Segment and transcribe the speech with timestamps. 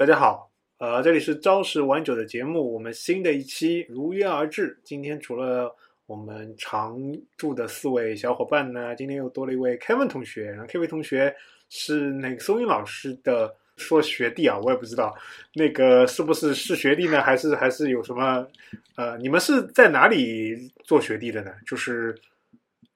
[0.00, 4.80] 大家好，呃，这里是朝十晚九的节目，我们新的一期如约而至。
[4.82, 5.76] 今天除了
[6.06, 6.98] 我们常
[7.36, 10.44] 驻的四位小伙伴呢，今天又多了一位 Kevin 同学。
[10.44, 11.36] 然后 Kevin 同学
[11.68, 15.14] 是那个松韵老师的说学弟啊，我也不知道
[15.52, 18.48] 那个是不是是学弟呢，还是还是有什么？
[18.96, 21.52] 呃，你们是在哪里做学弟的呢？
[21.66, 22.18] 就是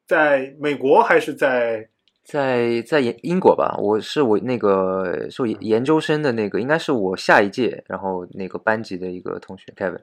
[0.07, 1.87] 在美国还是在？
[2.25, 10.01] 在在英英国吧，我是我那个是我研究生的那个，应该是我下一届，然后那个班级的一个同学 Kevin，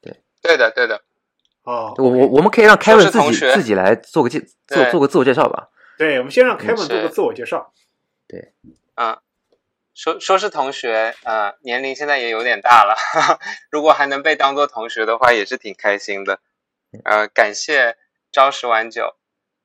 [0.00, 1.02] 对，对的，对的，
[1.64, 5.68] 哦，我我我们可以让 Kevin 自己自己来做个介做做个自我介绍吧。
[5.98, 7.74] 对，我们先让 Kevin 做个自我介绍。
[8.26, 8.54] 对，
[8.94, 9.20] 啊，
[9.94, 12.96] 说说是同学，呃，年龄现在也有点大了，
[13.70, 16.40] 如果还能被当做同学的话，也是挺开心的。
[17.04, 17.98] 呃，感谢
[18.32, 19.14] 朝十晚九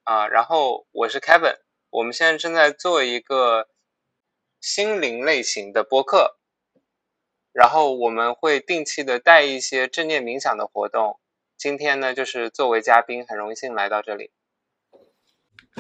[0.04, 1.56] 啊，然后我是 Kevin。
[1.92, 3.68] 我们现在正在做一个
[4.62, 6.38] 心灵类型的播客，
[7.52, 11.20] 然后我们会定期的带一些正念冥想的活动。
[11.58, 14.30] 今天呢，就是作为嘉宾，很荣幸来到这里。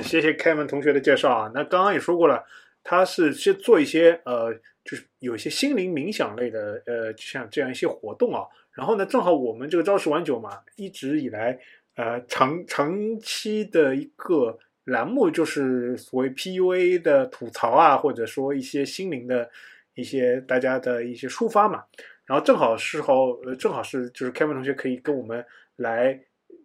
[0.02, 1.52] 谢谢 Kevin 同学的介绍啊。
[1.54, 2.44] 那刚刚也说过了，
[2.84, 4.52] 他是先做一些呃，
[4.84, 8.48] 就是有一些心灵冥想类的呃，像这样一些活动啊。
[8.72, 11.60] 然后呢，正好我们这个朝十晚九嘛，一直以来
[11.96, 14.58] 呃长长期的一个。
[14.90, 19.50] 栏目就是所谓 PUA 的吐槽啊，或者说一些心灵的
[19.94, 21.84] 一些大家的一些抒发嘛。
[22.26, 25.44] 然后正好是候，呃，正好是就是 Kevin 同学可以跟我们
[25.78, 26.20] 来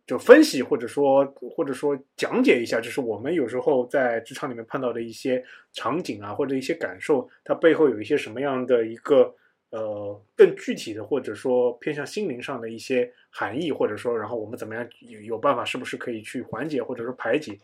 [0.07, 1.25] 就分析，或者说
[1.57, 9.35] 或者说讲解一下，就是我们有时候在职场里面碰到的一些场景啊，或者一些感受，它背后有一些什么样的一个
[9.71, 17.59] 呃更具体的，或者说偏向心灵上的一些含义，或者说然后我们怎么样有有办法，是不是可以去缓解或者说排解。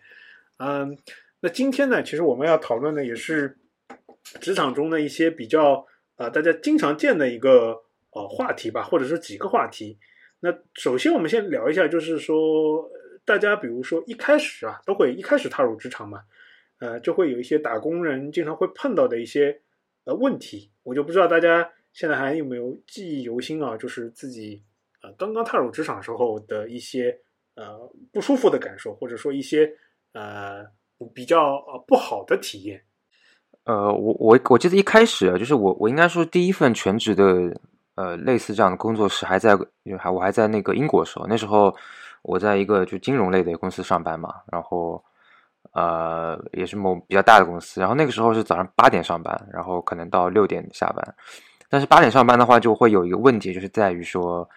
[0.62, 0.94] 嗯，
[1.41, 3.56] 那今天呢，其实我们要讨论的也是
[4.42, 9.98] 职场中的一些比较啊，大家经常见的一个呃话题吧，或者说几个话题。
[10.41, 12.86] 那首先我们先聊一下，就是说
[13.25, 16.21] 大家比如说一开始啊，都会一开始踏入职场嘛，
[16.78, 19.62] 呃，就会有一些打工人经常会碰到的一些
[20.04, 20.71] 呃问题。
[20.82, 24.62] 我就不知道大家现在还有没有记忆犹新啊，就是自己
[25.00, 27.19] 呃刚刚踏入职场时候的一些
[27.54, 29.75] 呃不舒服的感受，或者说一些。
[30.12, 30.66] 呃，
[31.15, 32.82] 比较呃不好的体验。
[33.65, 37.54] 呃，我我我记得一开始啊就是我我应该说第一份全职的
[37.94, 39.56] 呃类似这样的工作是还在
[39.98, 41.72] 还我还在那个英国时候，那时候
[42.22, 45.04] 我在一个就金融类的公司上班嘛，然后
[45.72, 51.15] 呃也是某比较大的公司，然后那个时候是早上八点上班，然后可能到六点下班，
[51.69, 54.48] 但是八点上班的话就会有一个问题，就是在于说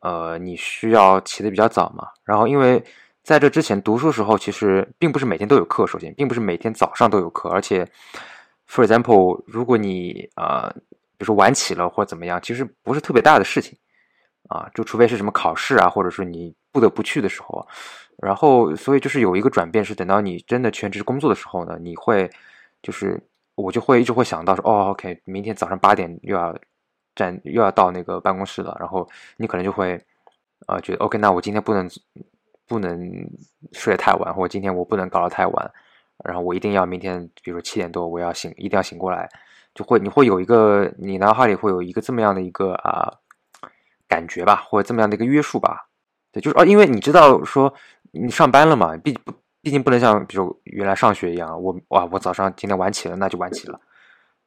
[0.00, 2.82] 呃你需要起的比较早嘛，然后因为。
[3.26, 5.84] 在这之前读书时候，其实并不是每天都有课。
[5.84, 7.84] 首先，并不是每天早上都有课，而且
[8.70, 10.72] ，for example，如果你啊，
[11.18, 13.76] 比如说晚起了或者怎么样，其实不是特别大的事情
[14.48, 17.66] 啊，就除非是什么考试啊，或者说你不得不去的时候。
[18.18, 22.30] 然后，所以就是有一个转变，是等到你真的全职工作的时候呢，你会
[22.80, 23.20] 就是
[23.56, 26.56] 我就会一直会想到说，哦，OK，明天早上八点又要
[27.16, 29.04] 站又要到那个办公室了，然后
[29.36, 30.00] 你可能就会
[30.66, 31.90] 啊觉得 OK，那我今天不能。
[32.66, 32.98] 不能
[33.72, 35.70] 睡得太晚，或者今天我不能搞得太晚，
[36.24, 39.28] 然后我一定要明天，比如说七点多我要醒，一定要醒过来，
[39.74, 43.12] 就会你会有一个你脑海里会有一个这么样的一个啊
[44.08, 45.86] 感觉吧，或者这么样的一个约束吧，
[46.32, 47.72] 对，就是哦，因为你知道说
[48.12, 49.32] 你上班了嘛，毕不
[49.62, 53.80] 毕竟不能像比如原来上学一样，我哇我早上今天晚起了，那就晚起了，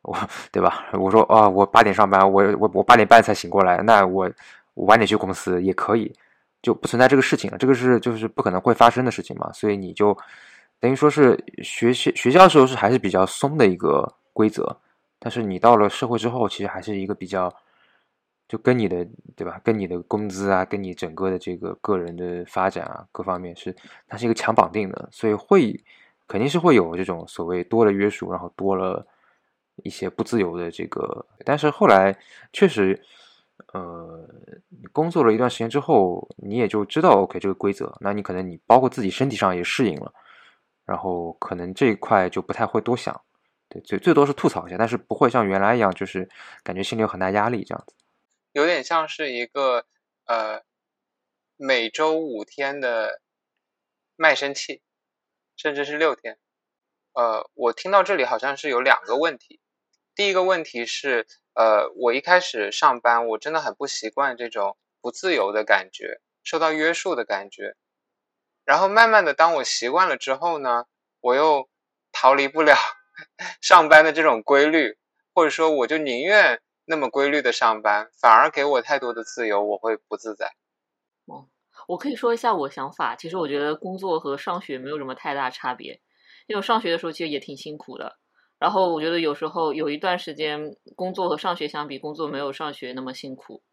[0.01, 0.17] 我
[0.51, 0.85] 对吧？
[0.93, 4.29] 我说啊我八点上班，我我我八点半才醒过来，那我
[4.75, 6.13] 晚点去公司也可以。
[6.61, 10.17] 就不存在这个事情了，这个是就是不可能会发生的事情嘛，所以你就
[10.77, 14.77] 等于说是学习学校的时候是还是比较松的一个规则，
[15.19, 17.49] 但是你到了社会之后，其实还是一个比较
[18.49, 23.73] 就跟你的对吧，跟你的工资啊，跟你整个的这个个人的发展啊，各方面是
[24.07, 25.81] 它是一个强绑定的，所以会
[26.27, 29.07] 肯定是会有这种所谓多了约束，然后多了
[29.83, 32.13] 一些不自由的这个，但是后来
[32.51, 33.01] 确实。
[33.71, 34.27] 呃，
[34.91, 40.11] 工作了一段时间之后，你也就知道 OK 这个规则，那你可能你包括自己身体上也适应了，
[40.85, 43.21] 然后可能这一块就不太会多想，
[43.67, 46.27] 对，最最多是吐槽一下，但是不会像原来一样，就是
[46.63, 47.93] 感觉心里有很大压力这样子。
[48.53, 49.85] 有点像是一个
[50.25, 50.63] 呃
[51.55, 53.21] 每周五天的
[54.15, 54.81] 卖身契，
[55.55, 56.39] 甚至是六天。
[57.13, 59.59] 呃，我听到这里好像是有两个问题，
[60.15, 61.27] 第一个问题是。
[61.59, 67.75] 呃，我一开始上班，我真的很不习惯这种不自由的感觉，受到约束的感觉。
[68.63, 70.85] 然后慢慢的，当我习惯了之后呢，
[71.19, 71.67] 我又
[72.13, 72.77] 逃离不了
[73.59, 74.97] 上班的这种规律，
[75.33, 80.53] 或者说，我就宁愿那么规律的上班，反而给我太多的自由，我会不自在。
[81.25, 81.49] 哦，
[81.89, 83.17] 我可以说一下我想法。
[83.17, 85.99] 其实我觉得工作和上学没有什么太大差别，
[86.47, 88.18] 因为我上学的时候其实也挺辛苦的。
[88.59, 93.63] 然后我觉得有时候有一段时间，工作和上学相比，工作没有上学那么辛苦。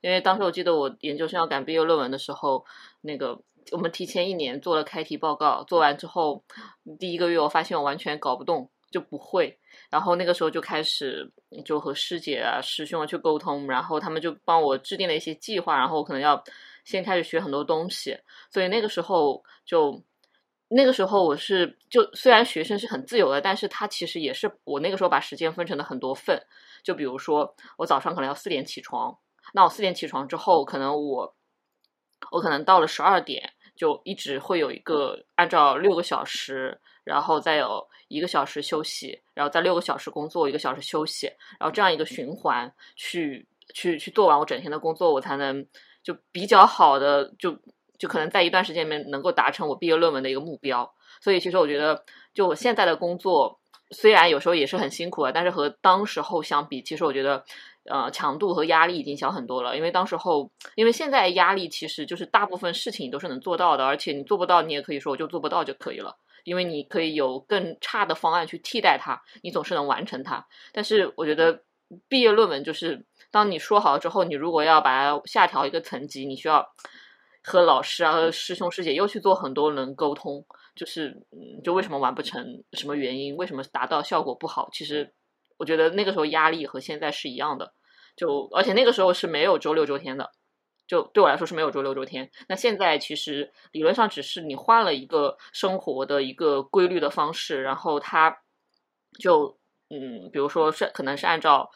[0.00, 2.64] 因为当时我记得我研究生要赶毕业论文的时候，
[3.02, 3.38] 那个
[3.72, 6.42] 我们提前一年做了开题报告，做完之后
[6.98, 9.58] 第一个月我发现我完全搞不动，就不会。
[9.90, 11.30] 然后那个时候就开始
[11.64, 16.42] 就和师姐啊、师兄去沟通，然后他们就帮我制定了一些计划，然后我可能要
[16.84, 18.16] 先开始学很多东西。
[18.50, 20.02] 所以那个时候就
[20.72, 26.40] 那个时候我是就虽然学生是很自由的，但是他其实也是我那个时候把时间分成了很多份。
[26.82, 29.18] 就比如说我早上可能要四点起床。
[29.52, 31.34] 那我四点起床之后，可能我
[32.30, 41.26] 我可能到了十二点，就一直会有一个按照六个小时，然后再有一个小时休息，然后再六个小时工作，一个小时休息，
[41.58, 45.66] 然后这样一个循环去去去做完我整天的工作，我才能
[46.02, 47.58] 就比较好的就
[48.00, 50.92] 就可能在一段时间里面能够达成我毕业论文的一个目标。
[51.20, 52.02] 所以其实我觉得，
[52.34, 53.60] 就我现在的工作
[53.92, 57.44] 虽然有时候也是很辛苦的，但是和当时候相比，其实我觉得。
[57.84, 66.14] 呃，强度和压力已经小很多了，因为当时候，因为现在压力其实就是大部分事情你都是能做到的，而且你做不到，你也可以说我就做不到就可以了，
[66.44, 70.46] 因为你可以有更差的方案去替代它，你总是能完成它。
[70.74, 71.62] 但是我觉得
[72.06, 76.64] 毕业论文就是，当你说好了之后，你如果要把它下调一个层级，你需要
[77.42, 80.44] 和老师啊、师兄师姐又去做很多轮沟通，
[80.74, 85.14] 就是嗯，就为什么完不成，什么原因，为什么达到效果不好，其实。
[85.58, 87.74] 我觉得那个时候压力和现在是一样的，
[88.16, 90.30] 就而且那个时候是没有周六周天的，
[90.88, 92.30] 就对我来说是没有周六周天。
[92.48, 98.34] 那现在其实理论上只是你换了一个生活的一个规律的方式，然后它
[99.18, 99.54] 就
[99.90, 101.70] 嗯，比如说是可能是按照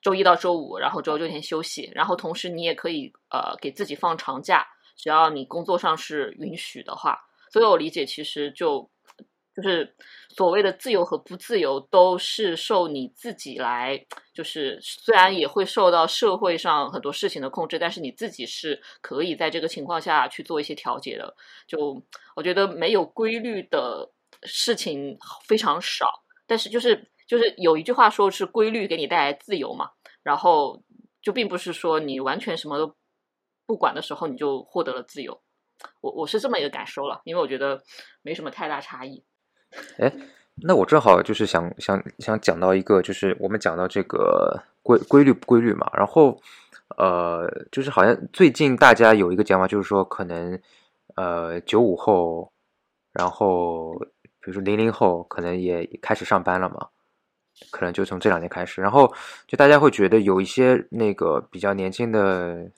[0.00, 4.64] 周一到周五，然后周六周天休息，然后同时你也可以呃给自己放长假，
[4.96, 7.18] 只要你工作上是允许的话。
[7.50, 8.90] 所以我理解其实就。
[9.56, 9.96] 就是
[10.28, 13.98] 所谓的自由和不自由，都是受你自己来。
[14.34, 21.34] 就是虽然也会受到社会上很多事情的控制，但是你自己是可以在这个情况下去做一些调节的。
[21.66, 21.98] 就
[22.34, 24.06] 我觉得没有规律的
[24.42, 26.06] 事情非常少，
[26.46, 29.88] 但是就是就是有一句话说是规律给你带来自由嘛，
[30.22, 30.78] 然后
[31.22, 32.94] 就并不是说你完全什么都
[33.66, 35.40] 不管的时候你就获得了自由。
[36.00, 37.82] 我我是这么一个感受了，因为我觉得
[38.22, 39.22] 没什么太大差异。
[39.98, 40.10] 哎，
[40.62, 46.40] 那我正好就是想想想讲到一个，就是我们讲到这个规规律不规律嘛，然后
[46.96, 50.58] 呃，就是好像最近大家有一个讲法，就是说可能
[51.14, 52.50] 呃九五后，
[53.12, 53.98] 然后
[54.40, 56.88] 比如说零零后，可能也开始上班了嘛，
[57.70, 59.12] 可能就从这两年开始，然后
[59.46, 62.70] 就大家会觉得有一些那个比较年轻的。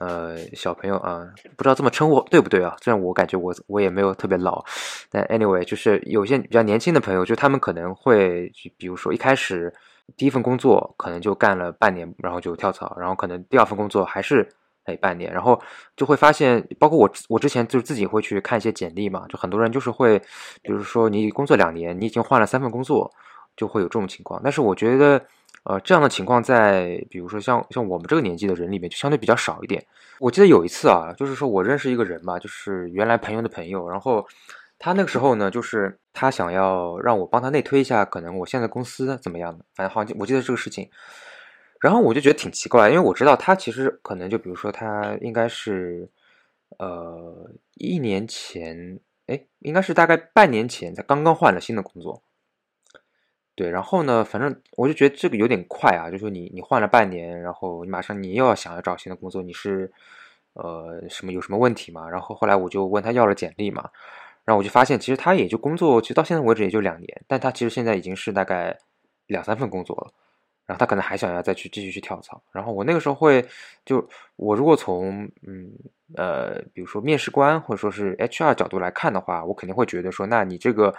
[0.00, 1.24] 呃，小朋友啊，
[1.56, 2.76] 不知道这么称呼对不对啊？
[2.82, 4.64] 虽然我感觉我我也没有特别老，
[5.08, 9.72] 但 anyway，就是有些比较年轻的朋友，就他们可能会，比如说一开始
[10.16, 14.48] 第一份工作可能就干了半年，然后就跳槽，然后可能第二份工作还是
[14.82, 15.60] 哎半年，然后
[15.96, 20.18] 就会发现，包括我我之前就是自己会去看一些简历嘛，就很多人就是会，
[20.60, 23.08] 比如说你工作两年，你已经换了三份工作，
[23.56, 25.24] 就会有这种情况，但是我觉得。
[25.62, 29.82] 呃，这样的情况在比如说像像我们这个年纪的人里面就相对比较少一点。
[30.20, 34.26] 我记得有一次啊，就是说我认识一个人嘛，就是原来朋友的朋友，然后
[34.78, 40.90] 他那个时候呢，就是他想要让我帮他内推一下，可能我现在公司怎么样的，反正好像我记得这个事情。
[41.80, 46.08] 然后我就觉得挺奇怪，因为我知道他其实可能就比如说他应该是
[46.78, 52.22] 呃一年前，哎，应该是大概半年前才刚刚换了新的工作。
[53.56, 59.92] 对，然后呢，反正我就觉得这个有点快啊，就说你你换了半年，然后你马上你又要想要找新的工作，你是
[60.54, 62.08] 呃什么有什么问题吗？
[62.10, 63.88] 然后后来我就问他要了简历嘛，
[64.44, 68.76] 然后我就发现其实他也就工作，其实到现在为止也就两年，但他其实现在已经是大概
[69.28, 70.12] 两三份工作了，
[70.66, 72.42] 然后他可能还想要再去继续去跳槽。
[72.50, 73.46] 然后我那个时候会
[73.84, 75.70] 就我如果从嗯
[76.16, 80.92] 呃比如说面试官或者说是 HR 角度来看的话，我肯定会觉得说，那你这个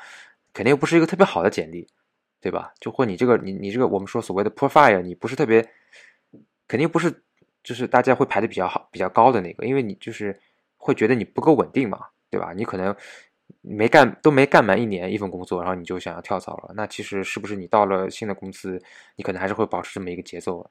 [0.54, 1.86] 肯定又不是一个特别好的简历。
[2.46, 2.72] 对吧？
[2.80, 5.68] 就或你这个，你你这个，我们说所谓的 profile，你不是特别，
[6.68, 7.24] 肯定不是，
[7.64, 10.40] 就是大家会排的比较好、比较高的那个，因为你就是
[10.78, 12.54] 会觉得你不够稳定嘛，对吧？
[12.54, 12.96] 你可能
[13.62, 18.80] 没干都没干满一年一份工作，然后你就想要跳槽了，那其实是不是你到了新的公司，
[19.16, 20.70] 你可能还是会保持这么一个节奏？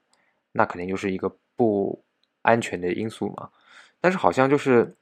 [0.52, 2.04] 那肯定就是一个不
[2.42, 3.50] 安全的因素嘛。
[4.00, 4.96] 但是好像就是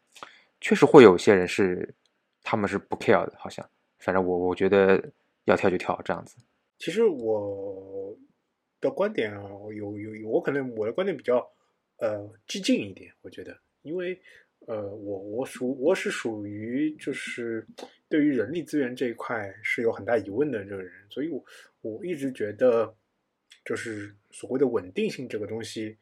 [0.58, 1.94] 确实会有些人是
[2.42, 5.12] 他们是不 care 的，好像，反正我我觉得
[5.44, 6.38] 要跳就跳这样子。
[6.82, 8.18] 其实我
[8.80, 11.48] 的观点啊，有有有，我可能我的观点比较
[11.98, 14.20] 呃激进一点，我觉得，因为
[14.66, 17.64] 呃，我我属我是属于就是
[18.08, 21.44] 对于人力资源这一块是有很大疑问的这个人，所以我
[21.82, 22.92] 我一直觉得
[23.64, 25.96] 就是所谓的稳定性这个东西，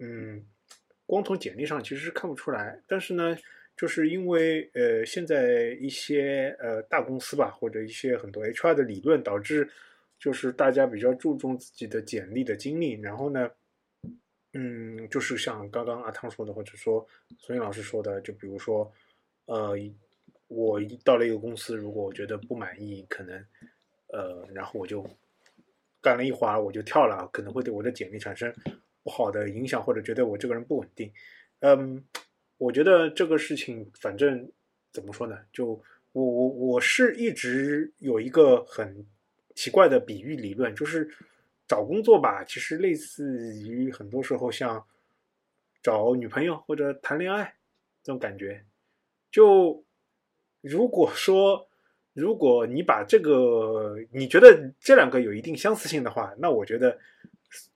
[0.00, 0.44] 嗯，
[1.06, 3.38] 光从简历上其实是看不出来，但是呢。
[3.78, 9.68] 就是因为呃，现在一些呃大公司吧，或者一些很多 HR 的理论，导致
[10.18, 12.92] 就是大家比较注重自己的简历的经历。
[13.00, 13.50] 然后呢，
[14.52, 17.06] 嗯，就是像刚刚阿汤说的，或者说
[17.38, 18.90] 孙颖老师说的，就比如说，
[19.46, 19.76] 呃，
[20.48, 23.44] 我到了一个公司，如果我觉得不满意，可能
[24.12, 25.08] 呃，然后我就
[26.00, 28.54] 干了一会儿，我就跳了，可能会对我的简历产生
[29.02, 31.12] 不好的影响，或者觉得我这个人不稳定，
[31.60, 32.04] 嗯。
[32.58, 34.50] 我觉得这个事情，反正
[34.90, 35.38] 怎么说呢？
[35.52, 35.78] 就
[36.12, 39.04] 我我我是一直有一个很
[39.56, 41.10] 奇怪的比喻理论，就是
[41.66, 44.86] 找工作吧，其实类似于很多时候像
[45.82, 47.56] 找女朋友或者谈恋爱
[48.04, 48.64] 这种感觉。
[49.32, 49.84] 就
[50.60, 51.68] 如果说
[52.12, 56.96] 如果你把这个你觉得这两个有一定相似性的话，那我觉得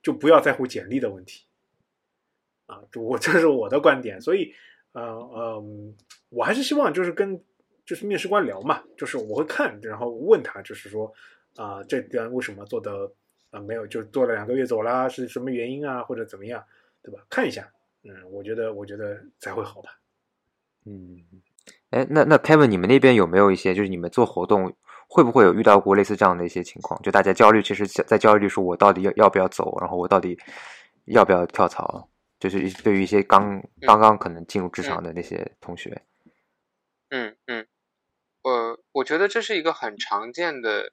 [0.01, 1.43] 就不要在乎简历的问题
[2.67, 4.53] 啊，我 这是我的观点，所以。
[4.93, 5.63] 呃呃，
[6.27, 7.41] 我还是希望就是跟
[7.85, 11.09] 就是面试官聊嘛，就是我会看，然后问他，就是说
[11.55, 13.11] 啊，这边为什么做的
[13.49, 16.63] 啊没有，就做了两个月走啦，是什么原因啊，或者怎么样，
[17.01, 17.21] 对吧？
[17.29, 17.71] 看一下，
[18.03, 19.99] 嗯，我觉得我觉得才会好吧。
[20.85, 21.23] 嗯，
[21.91, 24.75] 哎，那那 Kevin，你们那边有没有一些，就是你们做活动
[25.07, 27.01] 会不会有遇到过类似这样的一些情况？
[27.01, 30.37] 就大家焦虑，其实在焦虑说，我到底要要不要走，然后我到底
[31.05, 32.07] 要不要跳槽？
[32.39, 36.01] 就是对于一些刚刚刚可能进入职场的那些同学，
[37.09, 37.67] 嗯嗯，
[38.41, 40.91] 呃我觉得这是一个很常见的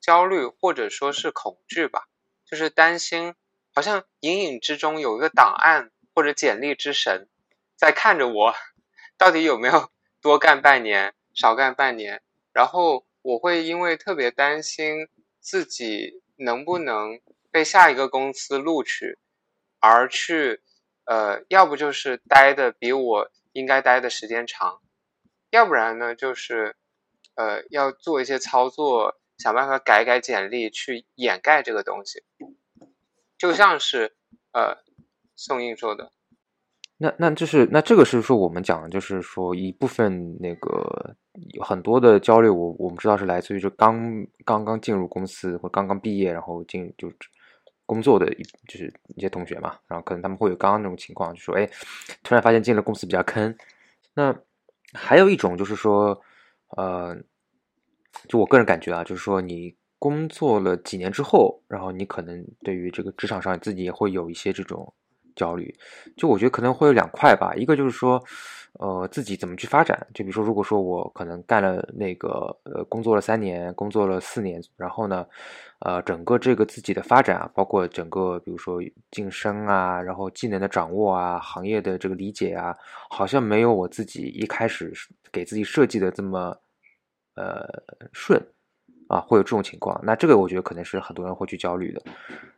[0.00, 2.06] 焦虑或者说是恐惧吧，
[2.44, 3.34] 就是担心
[3.74, 7.28] 好像隐隐之中有一个档案或者简历之神
[7.76, 8.54] 在看着我，
[9.16, 9.90] 到底有没有
[10.20, 15.08] 多干半年少干半年，然后我会因为特别担心
[15.40, 19.18] 自己能不能被下一个公司录取。
[19.80, 20.60] 而去，
[21.04, 24.80] 呃，要不就是待的比我应该待的时间长，
[25.50, 26.74] 要不然呢，就是，
[27.36, 32.22] 呃，要做一些操作，想办法改改简历去掩盖这个东西，
[33.38, 34.12] 就像是，
[34.52, 34.76] 呃，
[35.34, 36.12] 宋印说的，
[36.98, 41.16] 那那就是那这个是说我们讲，就是说一部分那个
[41.64, 47.10] 很多的焦虑，我我们知道是来自于就刚刚刚进入公司或刚刚毕业，然后进就。
[47.88, 51.66] 工作的一就是一些同学嘛，然后可能他们会有刚刚那种情况，就说哎，
[52.22, 53.56] 突然发现进了公司比较坑。
[54.12, 54.38] 那
[54.92, 56.20] 还有一种就是说，
[56.76, 57.16] 呃，
[58.26, 64.92] 就我个人感觉啊，就是说你工作了几年之后，然后你可能对于这个职场上自己也会有一些这种
[65.36, 65.74] 焦虑。
[66.16, 68.22] 就我觉得可能会有两块吧，一个就是说。
[68.74, 70.06] 呃，自己怎么去发展？
[70.14, 75.26] 就比如说，如果说我可能干了那个呃，工作了三年，工作了四年，然后呢，
[75.80, 82.76] 呃，整个这个自己的发展啊，包括整个比如说晋升啊，然后技能的掌握啊，行业的这个理解啊，
[83.10, 84.92] 好像没有我自己一开始
[85.32, 86.56] 给自己设计的这么
[87.38, 87.64] 呃
[88.12, 88.40] 顺
[89.08, 90.00] 啊，会有这种情况。
[90.02, 92.02] 那这个我觉得可能是很多人会去焦虑的。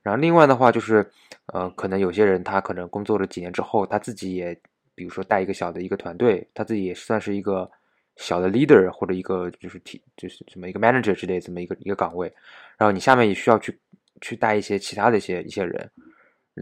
[0.03, 1.05] 然后另外的话就是，
[1.53, 4.59] 呃，可能有些人他可能工作了几年之后，他自己也。
[4.93, 7.71] 比如说带一个小的一个团队，他自己也算是一个
[8.17, 12.31] 小的 leader 或者一个就是体就是什么一个 manager 之类这么一个一个岗位，
[12.77, 13.81] 然后你下面也需要去
[14.21, 15.91] 去带一些其他的一些一些人，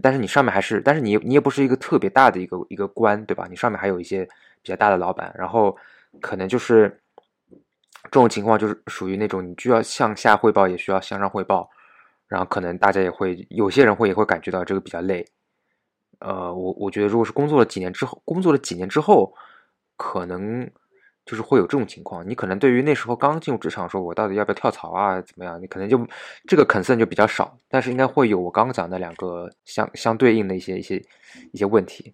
[0.00, 3.48] 但是你上面还是，但是你你也不是一个特别大的一个一个官，对吧？
[3.50, 4.24] 你上面还有一些
[4.62, 5.76] 比较大的老板，然后
[6.20, 6.96] 可能就是
[8.10, 11.68] 这种情况就是属于那种你需要向下汇报，也需要向上汇报，
[12.26, 15.26] 然后可能大家也会有些人会也会感觉到这个比较累。
[16.20, 19.32] 呃，我我觉得，如果是工作了几年之后，工作了几年之后，
[19.96, 20.68] 可能
[21.24, 22.28] 就是会有这种情况。
[22.28, 25.62] 你可能对于那时候刚进入职场，说我到底要不要跳槽啊，怎么样？
[25.62, 26.04] 你可能就
[26.48, 31.00] 这个 concern 就比较少，但是应该会有我刚刚讲的两个相相对应的一些一些
[31.52, 32.12] 一些问题。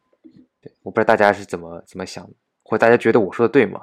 [0.60, 2.28] 对，我不知道大家是怎么怎么想，
[2.62, 3.80] 或者大家觉得我说的对吗？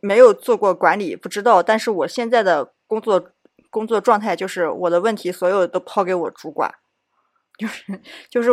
[0.00, 1.62] 没有做过管理，不知道。
[1.62, 3.30] 但是我现在的工作
[3.70, 6.72] 工作状态就是，我的问题所有都抛给我主管。
[7.58, 8.50] 就是就是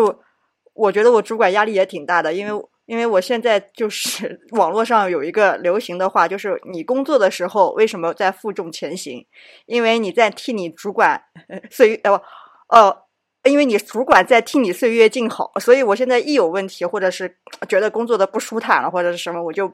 [0.73, 9.25] 我，觉得我主管压力也挺大的，因为因为我现在就是 网络上有一个流行的话，就是你工作的时候为什么在负重前行？
[9.65, 11.23] 因为你在替你主管
[11.71, 12.21] 岁月呃
[12.69, 13.03] 呃，
[13.49, 17.37] 因为你主管在替你岁月静好，所以我现在一有问题或者是
[17.69, 19.71] 觉得工作的不舒坦了或者是什么，我就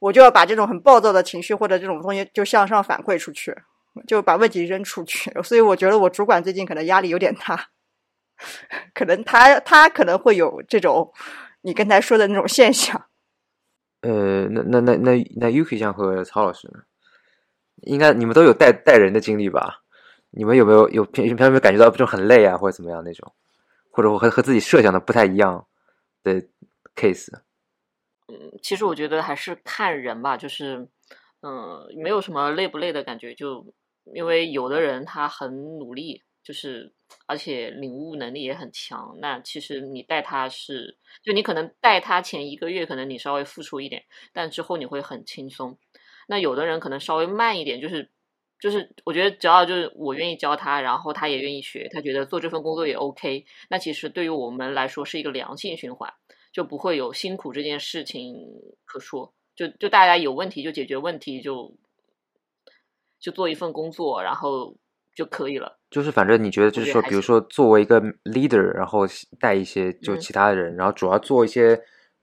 [0.00, 3.56] 我就要把这种很暴躁的情绪或者这种东西就向上反馈出去。
[4.06, 5.32] 就把问题扔出去。
[5.42, 7.66] 所以我觉得我主管最近可能压力有点大，
[8.94, 11.12] 可能他他可能会有这种
[11.62, 13.06] 你刚才说的那种现象。
[14.02, 16.78] 呃，那那那那那 Yuki 酱和曹老师呢？
[17.82, 19.82] 应该你们都有带带人的经历吧？
[20.30, 23.34] 你们有没有有平平常有没有感觉到就很累啊，或者怎么样那种，
[23.90, 25.66] 或者和和自己设想的不太一样
[26.22, 26.40] 的
[26.94, 27.26] case？
[28.30, 30.88] 嗯，其实我觉得还是看人吧，就是
[31.42, 33.66] 嗯，没有什么累不累的感觉，就
[34.14, 36.92] 因为有的人他很努力，就是
[37.26, 45.78] 而且领悟能力也很强，那其实你带他是，就你可能带他前一个月，可能你稍微付出一点，但之后你会很轻松。
[46.28, 48.10] 那有的人可能稍微慢一点，就是
[48.60, 56.12] 就是我觉得只要就是我愿意教他，然后他也愿意学，他觉得做这份工作也 OK，那其实对于我们来说是一个良性循环。
[56.52, 58.34] 就不会有辛苦这件事情
[58.84, 61.74] 可说，就就大家有问题就解决问题，就
[63.18, 64.76] 就做一份工作，然后
[65.14, 65.78] 就可以了。
[65.90, 69.00] 就是反正你觉得就是说，比如说作为一个 leader，然后
[69.38, 71.80] 带一些就其他的人，然后主要做一些。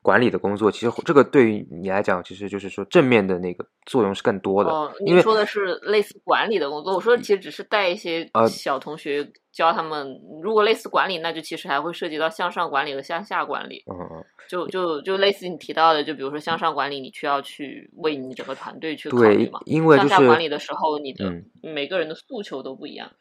[0.08, 4.72] 管理的工作，其实这个对于你来讲，其实就是说正面的那个作用是更多的。
[4.72, 10.18] 哦，你说的是类似管理的工作，我说其实只是带一些小同学教他们。
[10.42, 13.84] 如果类似管理，那就其实还会涉及到向上管理和向下管理。
[13.92, 14.24] 嗯嗯。
[14.50, 19.60] 就就就类似你提到的，就比如说向上管理，你需要去为你整个团队去考虑嘛。
[19.66, 21.30] 因为向下管理的时候，你的
[21.62, 23.12] 每个人的诉求都不一样。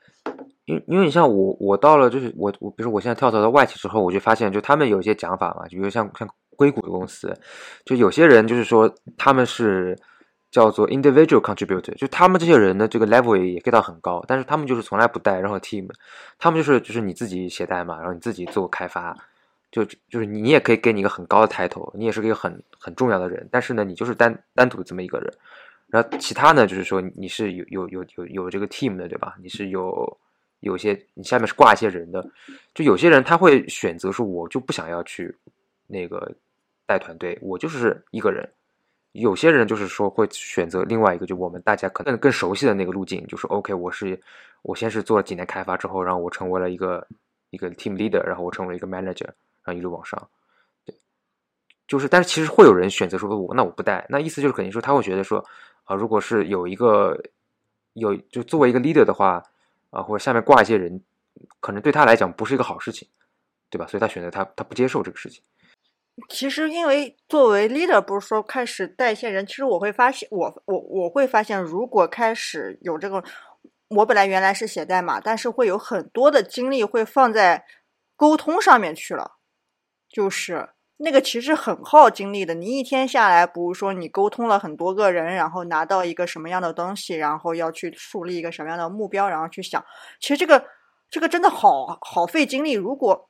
[0.67, 6.29] 因因为你像我，我到了就是我我，比如说我现在跳槽到外企之后，我就发现，就他们有一些讲法嘛，就比如像像。
[6.57, 7.33] 硅谷的公司，
[7.85, 9.97] 就有些人就是说他们是
[10.51, 15.87] 叫做 individual contributor，就他们这些人的这个 level 也 get 到很高，但是他们就是从来不带任何 team，
[16.39, 19.15] 他们就是就是你自己写代码，然后你自己做开发，
[19.71, 25.31] 就就是你也可以给你一个很高的 title，你也是一个很很重要的人，但是呢，你就是单单独这么一个人，
[25.89, 29.35] 然后其他呢，就是说你是有有有有有这个 team 的，对吧？
[29.43, 30.17] 你是有
[30.61, 32.27] 有些你下面是挂一些人的，
[32.73, 35.37] 就有些人他会选择说，我就不想要去
[35.87, 36.33] 那个。
[36.87, 38.49] 带团队，我就是一个人。
[39.13, 44.21] 有些人就是说会选择另外一个，就我们大家可能更熟悉的那个路径，就是 OK，我是
[44.61, 47.07] 我先是做了几年开发之后，然后我成为了一个
[47.49, 50.29] 一个 team leader，然后我成为一个 manager，然后一路往上。
[50.85, 50.95] 对，
[51.89, 55.43] 就是，但是其实会有人选择说，我那我不带，那意思就是肯定说他会觉得说，
[55.85, 57.19] 啊，如果是有一个
[57.95, 59.43] 有就作为一个 leader 的话，
[59.89, 61.03] 啊，或者下面挂一些人，
[61.61, 63.09] 可能对他来讲不是一个好事情，
[63.71, 63.87] 对吧？
[63.87, 65.43] 所以他选择他他不接受这个事情。
[66.31, 69.47] 其实，因为作为 leader，不是说开始带一些人。
[69.47, 73.23] 其实我会发现，我我我会发现，如果开始有这个，
[73.89, 77.65] 我本来原来是写代码，但是会有很多的精力会放在
[78.17, 79.33] 沟通上面去了。
[80.09, 82.55] 就是那个其实很耗精力的。
[82.55, 89.85] 你一天下来，不如说你沟通了很多个人，然后拿到一个什么样的东西，然后要去树立一个什么样的目标，然后去想，
[90.19, 90.65] 其实这个
[91.11, 92.73] 这个真的好好费精力。
[92.73, 93.29] 如果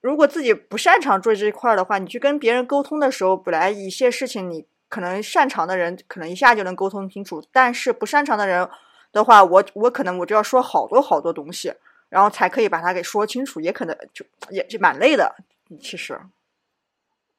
[0.00, 8.68] 如果自己不擅长做这一块的话，你去跟别人沟通的时候，本来一些事情你可能擅长的人可能一下就能沟通清楚，但是不擅长的人
[9.10, 11.72] 的话，我我可能我就要说好多好多东西，
[12.08, 15.34] 然后才可以把它给说清楚，也可能就也就蛮累的。
[15.80, 16.16] 其实，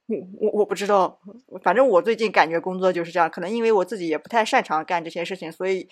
[0.08, 1.18] 我我我不知道，
[1.64, 5.88] 反正我最近感觉工作就是这样，可能因为我自己也不太擅长干这些事情，所以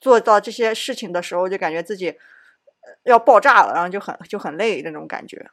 [0.00, 2.14] 做到这些事情的时候，就感觉自己
[3.02, 5.50] 要爆炸了，然后就很就很累那种感觉。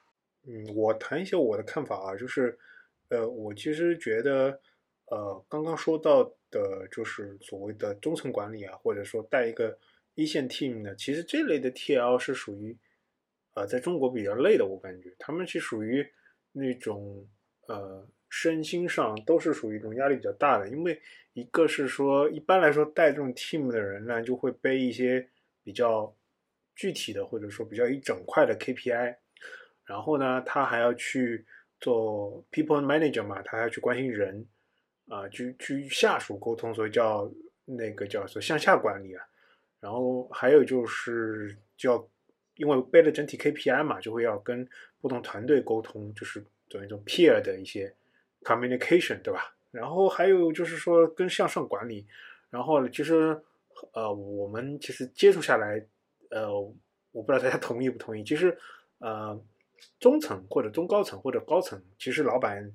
[0.49, 2.57] 嗯，我谈一下我的看法啊，就是，
[3.09, 4.57] 呃，我其实觉得，
[5.07, 9.77] 呃，刚刚说到的，就是所谓的中层管理啊，或者说带一个
[10.15, 12.77] 一线 team 的，其实这类的 TL 是属于，
[13.55, 16.07] 呃，在中国比较累的，我感觉他们是属于
[16.53, 17.27] 那种，
[17.67, 20.97] 呃，身心上都是属于一种压力比较大的，因为
[21.33, 25.27] 一个是说，一般来说带这种 team 的人呢，就会背一些
[25.61, 26.15] 比较
[26.73, 29.17] 具体的，或者说比较一整块的 KPI。
[29.87, 31.45] 然后呢，他还要去
[31.79, 34.45] 做 people manager 嘛，他还要去关心人，
[35.07, 37.31] 啊，去去下属沟通，所以叫
[37.63, 39.23] 那个叫做向下管理啊。
[39.79, 42.05] 然后还有就是叫，
[42.55, 44.67] 因为背了整体 KPI 嘛，就会要跟
[44.99, 47.95] 不同团队沟通，就是做一种 peer 的一些
[48.43, 49.55] communication，对吧？
[49.71, 52.05] 然后还有就是说跟向上管理。
[52.49, 53.41] 然后其实
[53.93, 55.81] 呃，我们其实接触下来，
[56.29, 56.51] 呃，
[57.13, 58.57] 我不知道大家同意不同意，其实
[58.99, 59.41] 呃。
[59.99, 62.71] 中层或者中高层或者高层，其实老板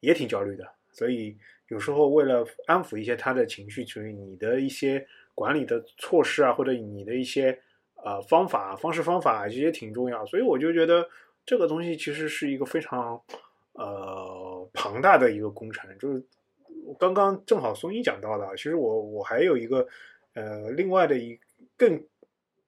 [0.00, 1.36] 也挺焦虑的，所以
[1.68, 7.58] 有时候为了安抚一些他的情绪，所以你的一些管理的措施啊，或者你的一些
[7.96, 10.24] 呃方法、方式、方法，这些挺重要。
[10.26, 11.08] 所以我就觉得
[11.44, 13.20] 这个东西其实是一个非常
[13.72, 15.90] 呃庞大的一个工程。
[15.98, 16.24] 就是
[16.98, 19.86] 刚刚正好松一讲到的，其实我我还有一个
[20.34, 21.38] 呃另外的一
[21.76, 22.02] 更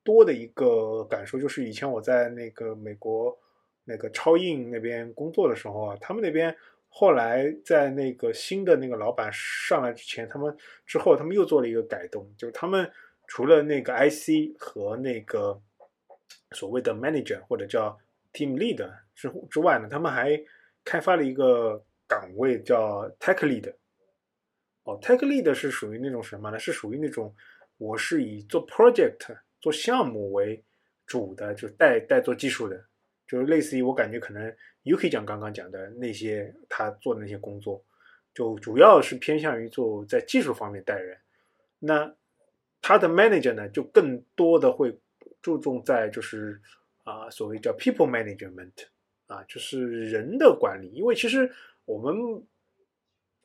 [0.03, 3.39] 多的一个感受就是，以前我在那个美国
[3.85, 6.55] 那个超印那边工作的时候啊，他们那边
[6.89, 12.91] 后来在那个新的那个老板上来之前，他们之后他们又做了一个改动，就是他们
[13.27, 15.61] 除了那个 IC 和那个
[16.53, 17.97] 所谓的 manager 或者叫
[18.33, 20.41] team lead 之之外呢，他们还
[20.85, 23.73] 开发了一个岗位叫 tech lead。
[24.85, 26.59] 哦，tech lead 是属于那种什么呢？
[26.59, 27.35] 是属于那种
[27.77, 30.65] 我是以做 project 做项目为
[31.07, 32.85] 主的，就带带做技术的，
[33.31, 34.53] 就是类似于我感觉可能
[34.85, 37.85] UK 讲刚刚讲的那些他做的那些工作，
[38.35, 41.17] 就主要是偏向于做在技术方面带人。
[41.79, 42.13] 那
[42.83, 44.99] 他的 manager 呢，就更多的会
[45.41, 46.61] 注重在就是
[47.05, 48.73] 啊、所谓叫 people management
[49.27, 51.49] 啊，就是人的管理，因为其实
[51.85, 52.43] 我们。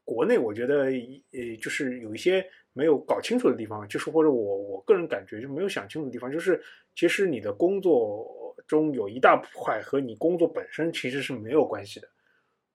[0.08, 6.62] 国内我觉得，呃，就是有一些没有搞清楚的地方，就是或者我我个人感觉就没有想清楚的地方，就是
[6.94, 12.08] 其实你的工作中有一大块和你工作本身其实是没有关系的，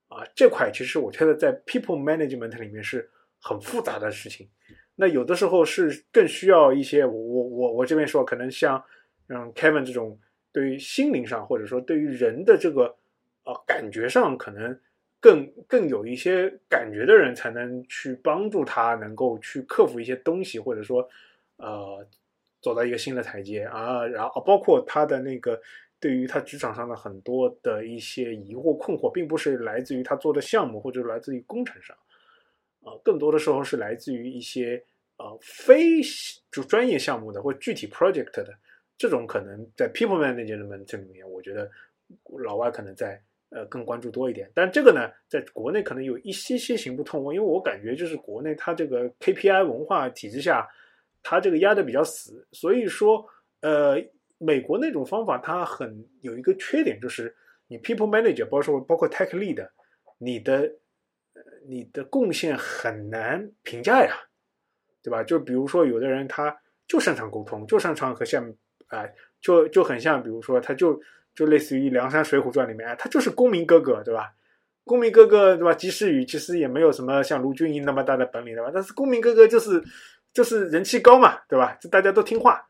[0.09, 4.48] 啊，这块其实我觉得在 people management 里面是很复杂的事情，
[4.94, 8.83] 那有的时候是更需要一些我我我我这边说，可能像
[9.29, 10.18] 嗯 Kevin 这种
[10.53, 12.96] 对于心灵上或者说对于人的这个
[13.44, 14.81] 呃感觉上可能。
[15.22, 21.07] 更更有一些感觉的人，才能去帮助他，能够去克服一些东西，或者说，
[21.57, 22.03] 呃，
[22.61, 24.07] 走到一个新的台阶啊。
[24.07, 25.61] 然后包括他的那个
[25.99, 31.96] 对于他职场上的很多的一些疑惑困惑，并不是来自于他做的项目，或者来自于工程上，
[32.83, 34.83] 啊，更多的时候是来自于一些
[35.18, 36.01] 呃非
[36.51, 38.53] 就专业项目的或具体 project 的
[38.96, 41.70] 这种，可能在 people management 这里面，我觉得
[42.44, 43.23] 老外可能在。
[43.53, 50.68] 呃，更关注多一点，但这个呢，在国内可能有一些些行不通，因为我感觉就是国内它这个 KPI 文化体制下，
[51.22, 53.24] 它这个压的比较死，所以说，
[53.61, 53.96] 呃，
[54.38, 57.35] 美国那种方法它很有一个缺点，就是
[57.68, 59.68] 你 people manager，包括包括 tech lead，
[60.18, 60.70] 你的
[61.68, 64.14] 你的贡献很难评价呀，
[65.02, 65.22] 对吧？
[65.22, 66.56] 就比如说有的人他
[66.87, 68.56] 就擅长沟通，就擅长和下面
[68.88, 69.04] 啊，
[69.40, 71.00] 就就很像，比如说他就。
[71.33, 74.35] 就类似于《梁山水浒传》里面，他就是公明哥哥，对吧？
[74.83, 75.72] 公明哥哥，对吧？
[75.72, 78.70] 及时雨其实也没有什么像卢俊义那么大的本领，对吧？
[78.74, 79.80] 但是公明哥哥就是
[80.33, 81.77] 就是人气高嘛，对吧？
[81.81, 82.64] 就大家都听话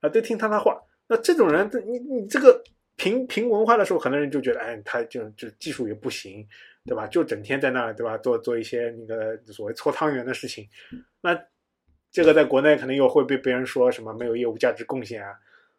[0.00, 0.80] 啊，都听他的话。
[1.08, 2.62] 那这种人，你你这个
[2.96, 6.46] 评评文化的时候，很多人就觉得，哎，他就就技术也不行，
[6.84, 7.06] 对吧？
[7.06, 8.16] 就整天在那，对吧？
[8.18, 10.68] 做做一些那个所谓搓汤圆的事情。
[11.20, 11.38] 那
[12.10, 15.34] 这个在国内可能又会被别人说什么没有业务价值贡献啊，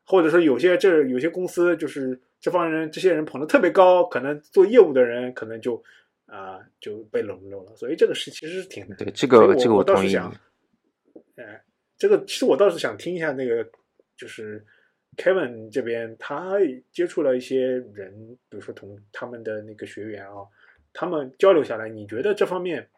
[0.06, 2.20] 或者说有些这有些公司就是。
[2.44, 5.82] 这帮人，这些人捧得特别高，可能做业务的人可能就
[6.26, 10.30] 啊就被冷落了，所以这个事其实是挺对这个这个我倒是想，
[11.36, 11.64] 哎，
[11.98, 13.70] 这个其实我倒是想听一下那个
[14.16, 14.66] 就是
[15.18, 16.54] Kevin 这边他
[16.92, 20.46] 接触了一些人，比如说同他们的那个学员啊，
[20.94, 22.90] 他们交流下来，你觉得这方面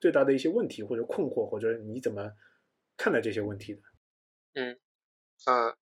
[0.00, 2.32] 最大的一些问题或者困惑，或者你怎么
[2.96, 3.80] 看待这些问题的？
[4.54, 4.78] 嗯，
[5.46, 5.76] 呃。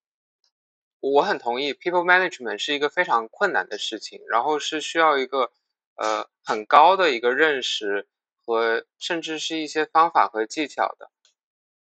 [1.07, 5.53] 我很同意，people management 是一个非常困难的事情，然后是需要一个
[5.97, 8.07] 呃很高的一个认识
[8.43, 11.11] 和甚至是一些方法和技巧的。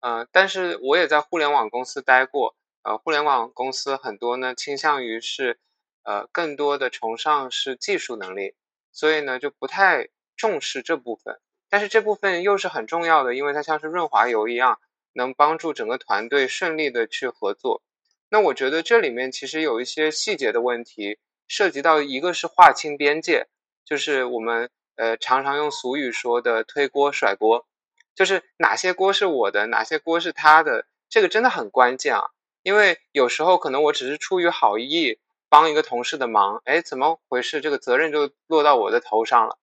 [0.00, 5.58] 呃，但是我也在互联网公司待过，呃，互联网公司很多呢倾向于是
[6.02, 8.54] 呃更多的崇尚是技术能力，
[8.92, 11.38] 所以呢就不太重视这部分。
[11.68, 14.80] 但是这部分又是很重要的，因为它像是润滑油一样，
[15.12, 17.82] 能帮助整个团队顺利的去合作。
[18.28, 23.46] 那我觉得这里面其实有一些细节的问题，涉及到一个是划清边界，
[23.84, 27.66] 就是我们呃常常用俗语说的推锅甩锅，
[28.14, 32.22] 就是哪些锅是我的，哪些锅是他的，这个真的很关键啊。
[32.62, 35.18] 因为有时候可能我只是出于好意
[35.48, 37.60] 帮一个同事的忙，哎，怎么回事？
[37.60, 39.58] 这个责任就落到我的头上了，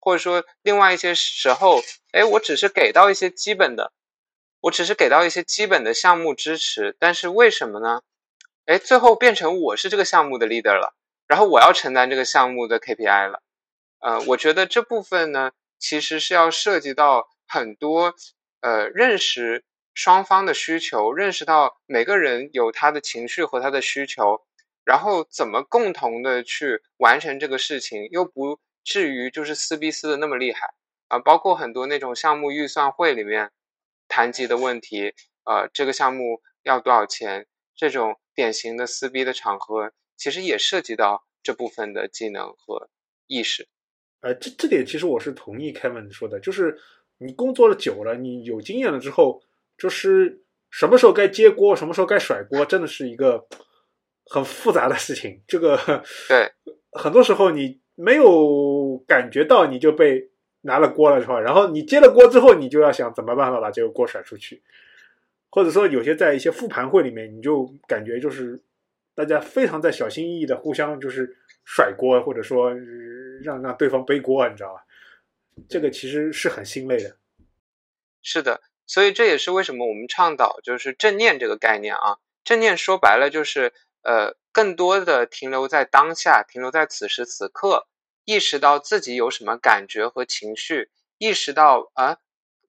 [0.00, 1.80] 或者说另外一些时候，
[2.12, 3.92] 哎，我只是给到一些基本的，
[4.62, 8.02] 我只是给到一些基本的项目支持，但是为什么呢？
[8.66, 10.94] 哎，最后变成我是这个项目的 leader 了，
[11.26, 13.42] 然后我要承担这个项目的 KPI 了。
[14.00, 18.14] 呃，我觉得这部分呢，其实是要涉及到很多
[18.60, 24.46] 呃认识双方的需求，认识到每个人有他的情绪和他的需求，
[24.84, 30.72] 然后怎么共同的去完成这个事情，又不至于就是撕逼撕的那么厉害
[31.08, 31.18] 啊。
[31.18, 33.50] 包括很多那种项目预算会里面
[34.08, 35.12] 谈及的问题，
[35.44, 38.18] 呃，这个项目要多少钱这种。
[38.32, 42.88] 典型的撕逼的场合，其实也涉及到这部分的技能和
[43.26, 43.68] 意识。
[44.20, 46.78] 呃，这这点其实我是同意 Kevin 说的，就是
[47.22, 49.42] 你工作了久了，你有经验了之后，
[49.76, 53.46] 就是什么时候该接锅，什么时候该甩锅，真的是一个
[54.24, 55.42] 很复杂的事情。
[55.46, 55.76] 这个
[56.28, 56.50] 对，
[56.92, 60.30] 很多时候你没有感觉到，你就被
[60.62, 61.38] 拿了锅了，是吧？
[61.38, 64.62] 然后你接了锅之后，你就要想怎么办法把这个锅甩出去，
[65.50, 68.62] 或者说有些在一些复盘会里面，你就感觉就是
[69.14, 72.74] 大家非常在小心翼翼的互相就是甩锅，或者说
[73.42, 74.80] 让让对方背锅，你知道吧？
[75.68, 77.16] 这个其实是很心累的。
[78.22, 78.62] 是的。
[78.86, 82.18] 所以这也是为什么我们倡导就是正念这个概念啊。
[82.42, 87.86] 正念说白了就是呃，更多的停留在当下，停留在此时此刻，
[88.24, 92.16] 意识到自己有什么感觉和情绪，意识到啊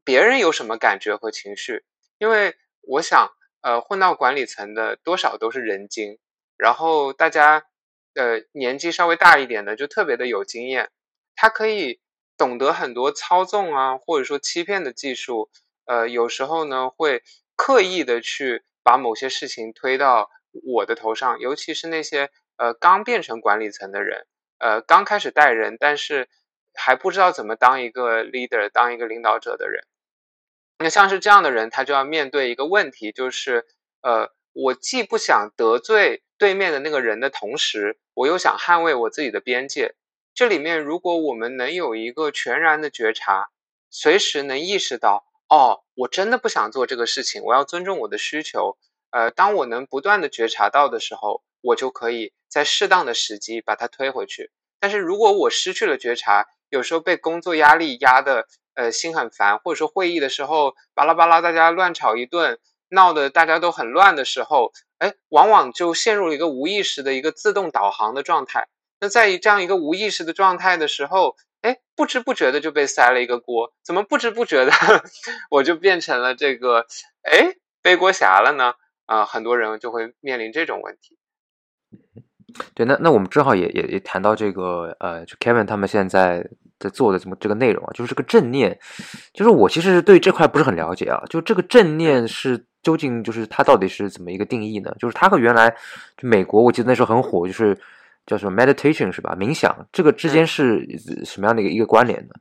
[0.04, 1.84] 别人有什么感觉和情绪。
[2.20, 6.20] 因为我想呃，混到管理层的多少都是人精，
[6.56, 7.66] 然后大家
[8.14, 10.92] 呃年纪稍微大一点的就特别的有经验，
[11.36, 12.00] 他可以
[12.42, 15.52] 懂得很多操纵啊，或者说欺骗的技术。
[15.86, 17.22] 呃，有时候呢，会
[17.56, 20.32] 刻意的去把某些事情推到
[20.64, 24.26] 我的头上，尤其是那些呃刚变成管理层的人，
[24.58, 26.30] 呃刚开始带人，但是
[26.74, 29.84] 还不知道怎么当一个 leader，当一个领导者的人。
[30.80, 33.68] 那像是这样的人，他就要面对一个问题，就是
[34.02, 39.94] 呃，我既不想得罪对面的那个人的同时，我又想捍卫我自己的边界。
[40.34, 43.50] 这里面，如果我们能有一个全然的觉察，
[43.90, 45.26] 随时能意识到。
[45.50, 48.78] 哦，我真的不想做这个事情，我要尊重我的需求。
[49.10, 54.50] 呃，当我能不断的觉察到的时候，我就可以在适当的时机把它推回去。
[54.80, 68.70] 但是如果我失去了觉察，有时候被工作压力压的，呃，心很烦，或者说会议的时候巴拉巴拉，大家乱吵一顿，闹得大家都很乱的时候，哎，往往就陷入了一个无意识的一个自动导航的状态。
[69.02, 74.72] 那在这样一个无意识的状态的时候，哎，不知不觉的就被塞了一个锅，怎么不知不觉的
[75.50, 76.86] 我就变成了这个
[77.24, 78.76] 哎背锅侠了呢？
[79.08, 81.18] 啊，很多人就会面临这种问题。
[82.76, 86.48] 对，那那我们正好也也也谈到这个呃，就 Kevin 他们现在
[86.80, 88.80] 在做的这么这个内容啊，就是这个正念，
[89.34, 94.94] 就是我其实对这块不是很了解啊，就这个正念是究竟就是它到底是怎么一个定义呢？
[95.00, 95.76] 就是它和原来
[96.18, 97.76] 就美国我记得那时候很火，就是。
[98.32, 99.36] 叫什么 meditation 是吧？
[99.36, 100.88] 冥想这个之间是
[101.26, 102.36] 什么样的一个一个关联呢？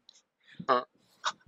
[0.69, 0.87] 嗯，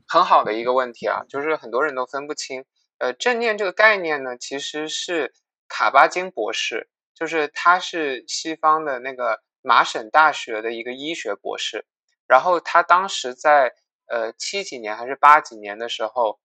[0.08, 2.64] 很好的一个问题啊，就是很多人都分不清。
[2.98, 5.32] 呃，正念这个概念呢，其实是
[5.68, 11.86] 卡巴金博士，就是他是西方的那个麻省大学的一个医学博士，
[12.26, 13.72] 然后他当时在
[14.06, 16.40] 呃七几年还是八几年的时候，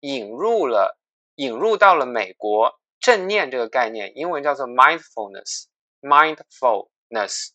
[0.00, 0.98] 引入了
[1.36, 6.90] 引入到了美国正念这个概念，英文叫做 mindfulness，mindful。
[7.08, 7.50] ness，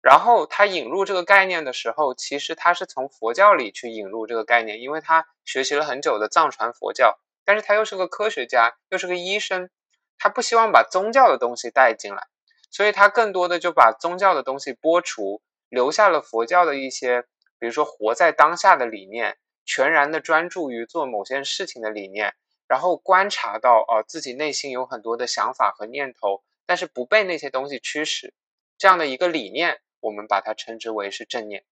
[0.00, 9.70] 然后他引入这个概念的时候，其实他是从佛教里去引入这个概念，因为他学习了很久的藏传佛教，但是他又是个科学家，又是个医生，
[10.18, 12.26] 他不希望把宗教的东西带进来，
[12.70, 17.22] 所以他更多的就把宗教的东西剥除，留下了佛教的一些，
[17.58, 22.34] 比如说活在当下的理念，全然的专注于做某件事情的理念，
[22.66, 28.32] 然后观察到啊自己内心有很多的想法和念头，但是不被那些东西驱使。
[28.78, 31.64] 这样的一个理念，我们把它称之为是正念。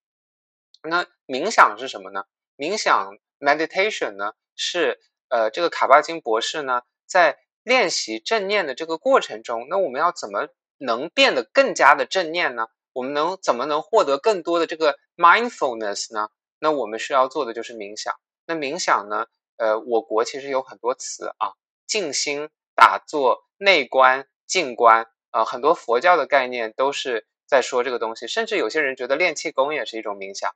[0.82, 2.24] 那冥想是什么呢？
[2.56, 12.66] 冥想 （meditation） 呢，是呃，这个卡巴金博士呢，在练习正念的这个过程中，那我们要怎么能变得更加的正念呢？
[12.92, 16.28] 我们能怎么能获得更多的这个 mindfulness 呢？
[16.58, 18.14] 那我们需要做的就是冥想。
[18.46, 21.52] 那冥想呢，呃，我国其实有很多词啊，
[21.86, 25.08] 静心、打坐、内观、静观。
[25.36, 30.54] 啊，很多佛教的概念都是在说这个东西，甚至有些人觉得练气功也是一种冥想，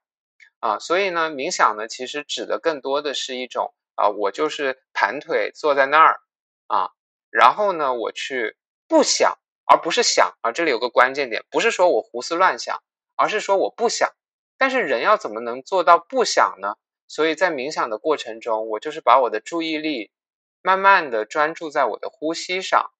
[0.58, 6.20] 啊，所以呢，冥想呢其实指的更多的是一种啊，我就是盘腿坐在那儿
[6.66, 6.92] 啊，
[7.28, 8.56] 然后呢，我去
[8.88, 12.82] 不想，而不是想啊，这里有个关键点，不是说我胡思乱想，
[13.16, 14.08] 而是说我不想。
[14.56, 16.76] 但是人要怎么能做到不想呢？
[17.06, 20.10] 所以在冥想的过程中，我就是把我的注意力
[20.62, 22.90] 慢慢的专注在我的呼吸上。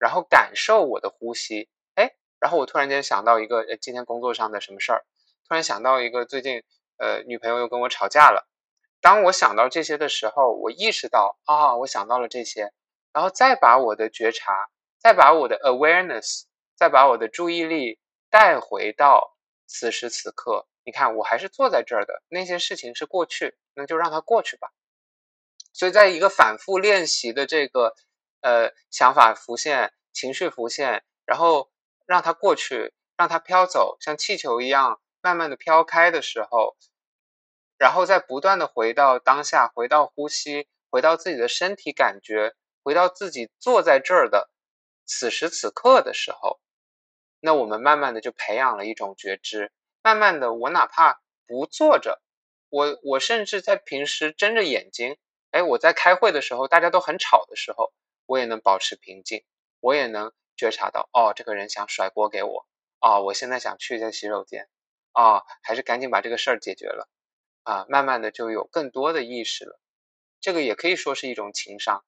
[0.00, 5.04] 然后感受我的呼吸，哎，然后我突然间想到一个，呃，今天工作上的什么事儿，
[5.46, 6.62] 突然想到一个最近，
[6.96, 8.48] 呃，女朋友又跟我吵架了。
[9.02, 12.72] 当我想到这些的时候，我意识到啊，我想到了这些，
[13.12, 16.44] 然后再把我的觉察，再把我的 awareness，
[16.76, 17.98] 再把我的注意力
[18.30, 19.36] 带回到
[19.66, 20.66] 此时此刻。
[20.82, 24.70] 你看，我还是坐在这儿的，那些事情是过去，那就让它过去吧。
[25.74, 27.94] 所以，在一个反复练习的这个。
[28.40, 31.70] 呃，想法浮现，情绪浮现，然后
[32.06, 36.76] 让它过去，让它飘走，像气球一样慢慢的飘开的时候，
[37.78, 44.50] 然后再不断的回到当下，回到呼吸，回到自己的身体感觉，回到自己坐在这儿的
[45.04, 46.60] 此时此刻的时候，
[47.40, 49.72] 那我们慢慢的就培养了一种觉知。
[50.02, 52.22] 慢慢的，我哪怕不坐着，
[52.70, 55.18] 我我甚至在平时睁着眼睛，
[55.50, 57.92] 哎，我在开会的时候，大家都很吵的时候，
[58.30, 59.42] 我也能保持平静，
[59.80, 62.64] 我也能觉察到，哦，这个人想甩锅给我，
[63.00, 64.68] 哦，我现在想去一下洗手间，
[65.12, 67.08] 哦，还是赶紧把这个事儿解决了，
[67.64, 69.80] 啊，慢慢的就有更多的意识了，
[70.40, 72.04] 这个也可以说是一种情商。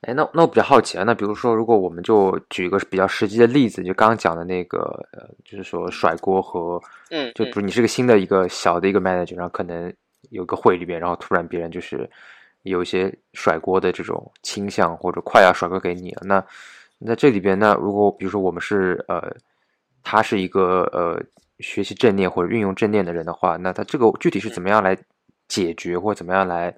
[0.00, 4.80] 哎，那那我比较好奇啊，那比如说，如果我们就举一个比较实际的例子，就刚刚讲的那个，
[5.12, 9.94] 呃，就是说甩锅和，嗯，就比如你是个新的一个小的一个 manager，然后可能
[10.30, 12.10] 有个会里边，然后突然别人就是
[12.62, 16.44] 有一些甩锅的这种倾向，或者快要甩锅给你了，那
[16.98, 19.34] 那这里边，那如果比如说我们是呃，
[20.02, 21.22] 他是一个呃
[21.60, 24.96] 学习正念或者运用正念的人的话，那他这个具体是怎么样来
[25.48, 26.74] 解决，或者怎么样来？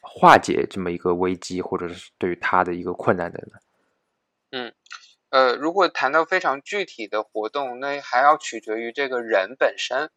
[0.00, 3.58] 化解这么一个危机，或者是对于他的一个困难的呢？
[4.50, 4.72] 嗯，
[5.30, 10.10] 呃，如果谈到非常具体的活动，那还要取决于这个人本身。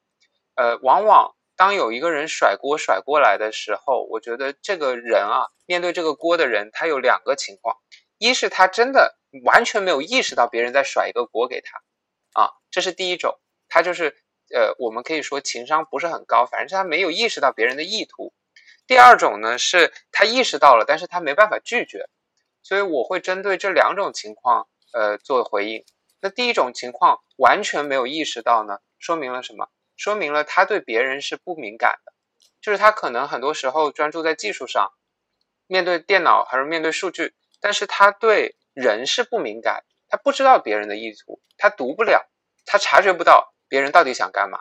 [0.56, 7.76] 呃，往往当有一个人甩锅甩过来的时候，我觉得这个人啊，面对这个锅的人，他有两个情况：
[8.18, 14.16] 一是他真的完全没有意识到别人在甩一个锅给他，啊，这是第一种，他就是
[14.56, 18.34] 呃，我们可以说情商不是很高，反正是他没有意识到别人的意图。
[18.88, 22.08] 第二种呢，是他意识到了，但是他没办法拒绝，
[22.64, 25.84] 所以我会针对这两种情况，呃，做回应。
[26.22, 29.68] 那第一种情况完全没有意识到呢，说明了什么？
[30.00, 32.14] 说明了他对别人是不敏感的，
[32.62, 34.94] 就是他可能很多时候专注在技术上，
[35.68, 42.32] 面对电脑还是面对数据，但是他对人是不敏感，他不知道别人的意图，他读不了，
[42.66, 44.60] 他察觉不到别人到底想干嘛。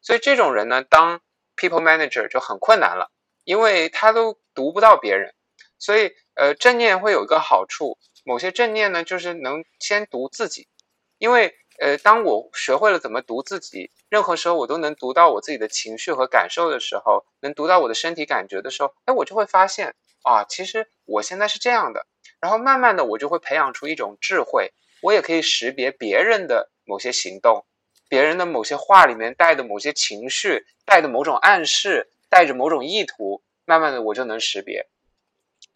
[0.00, 1.20] 所以这种人呢，当
[1.54, 3.12] people manager 就很困难了。
[3.44, 5.34] 因为他都读不到别人，
[5.78, 10.68] 所以呃正念会有一个好处，某些正念呢就是能先读自己，
[11.16, 22.06] 因为呃当我学会了怎么读自己，任何时候我都能读到我自己的情绪和感受的时候，能读到我的身体感觉的时候，哎我就会发现啊其实我现在是这样的，
[22.40, 27.64] 然后慢慢的我就会培养出一种智慧，我也可以识别别人的某些行动，
[28.08, 32.10] 别人的某些话里面带的某些情绪，带的某种暗示。
[32.30, 34.86] 带着某种意图，慢慢的我就能识别，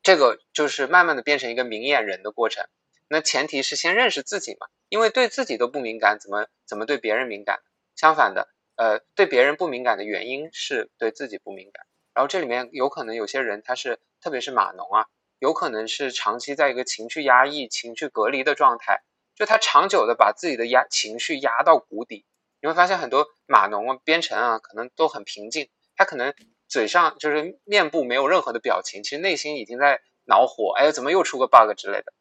[0.02, 2.66] 这个就是慢慢的变成一个明眼人的过程。
[3.08, 7.62] 那前提是先认识自己嘛，因为对自己都不敏感，怎么怎么对别人敏感？
[7.96, 11.86] 相反的，呃，对别人不敏感的原因是对自己不敏感。
[12.12, 15.06] 然后这里面有可能有些人他是，特别是码农啊，
[15.38, 19.00] 有可能是长期在一个情绪压抑、情绪隔离的状态，
[19.34, 22.26] 就他长久的把自己的压情绪压到谷底。
[22.60, 25.70] 你会发现很多码农啊、编程啊，可能都很平静。
[25.96, 26.34] 他可能
[26.68, 30.74] 嘴上就是面部没有任何的表情，其实内心已经在恼火。
[30.76, 32.12] 哎，怎么又出个 bug 之类的？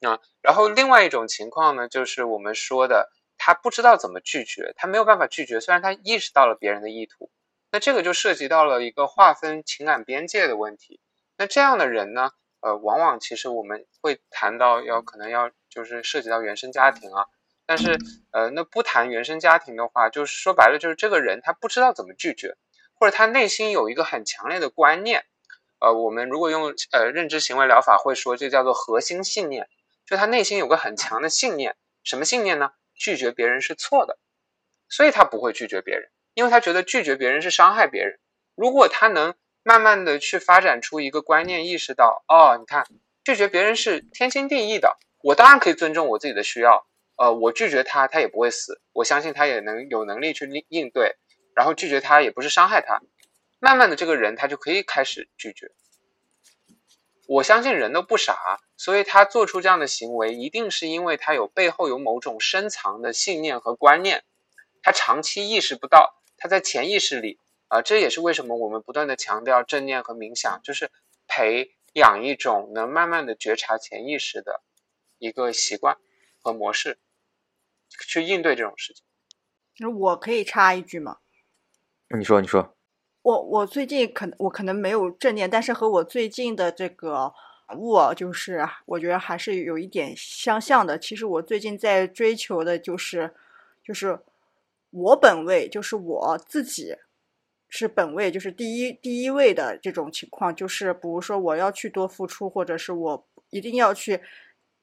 [0.00, 5.60] 啊，然后另外一种情况呢，就是我们说的，他不知道怎么拒绝，他没有办法拒绝。
[5.60, 7.30] 虽然他意识到了别人的意图，
[7.72, 11.00] 那这个就涉及到了一个划分情感边界的问题。
[11.38, 12.30] 那这样的人呢，
[12.60, 17.26] 呃，往往其实我们会谈到要可能要就是涉及到原生家庭啊。
[17.66, 17.98] 但是
[18.30, 22.56] 呃，那不谈原生家庭的话，就是说白了，就是这个人他不知道怎么拒绝。
[22.98, 25.26] 或者他内心有一个很强烈的观念，
[25.80, 29.68] 呃，我们如果用呃认知行为疗法会说，这叫做核心信念，
[30.06, 32.70] 就他内心有个很强的信念，什么信念呢？
[32.94, 34.18] 拒绝别人是错的，
[34.88, 38.18] 所以他不会拒绝别人，因为他觉得拒绝别人是伤害别人。
[38.54, 42.86] 如果他能慢慢的去发展出一个观念，意识到，哦，你看，
[43.24, 51.16] 拒绝别人是天经地义的，我当然可以尊重我自己的需要，呃，我拒绝他，他也不会死，我相信他也能有能力去应应对。
[51.54, 53.00] 然后拒绝他也不是伤害他，
[53.58, 55.72] 慢慢的这个人他就可以开始拒绝。
[57.26, 64.24] 我相信人都不傻，所以他做出这样的行为，一定是因为他有背后有某种深藏的信念和观念，
[64.82, 70.90] 他长期意识不到，他在潜意识里啊，这也是为什么我们不断的强调正念和冥想，就是
[71.26, 74.62] 培养一种能慢慢的觉察潜意识的
[75.18, 75.96] 一个习惯
[76.42, 76.98] 和模式，
[78.06, 79.02] 去应对这种事情。
[79.78, 81.18] 那我可以插一句吗？
[82.16, 82.76] 你说，你说，
[83.22, 87.32] 我我最近可能我可能没有正念，但是和我最近的这个
[87.74, 90.98] 悟，就是我觉得还是有一点相像的。
[90.98, 93.32] 其实我最近在追求的就是，
[93.82, 94.18] 就是
[94.90, 96.96] 我本位，就是我自己
[97.68, 100.54] 是本位，就是第一第一位的这种情况。
[100.54, 104.20] 就是比如说我要去多付出，或者是我一定要去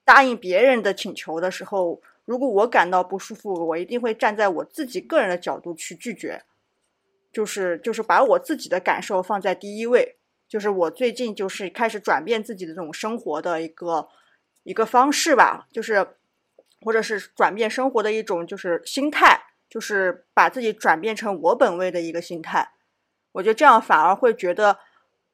[0.04, 6.44] 答应别人的请求的时候，如果我感到不舒服，我一定会站在我自己个人的角度去拒绝。
[7.32, 10.18] 就是就是把我自己的感受放在第一位，
[10.54, 14.08] 就是我最近就是开始转变自己的这种生活的一个
[14.62, 16.08] 一个方式吧，就是
[16.80, 22.70] 或者是转变生活的一种就是心态，就是把自己转变成我本位的一个心态。
[23.32, 24.78] 我觉得这样反而会觉得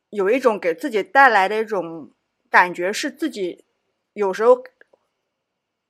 [0.10, 2.12] 有一种给自己带来的一种
[2.50, 3.66] 感觉，是自己
[4.14, 4.64] 有时候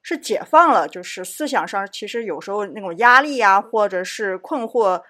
[0.01, 5.03] 是解放了，就是思想上其实有时候那种压力啊，或者是困惑，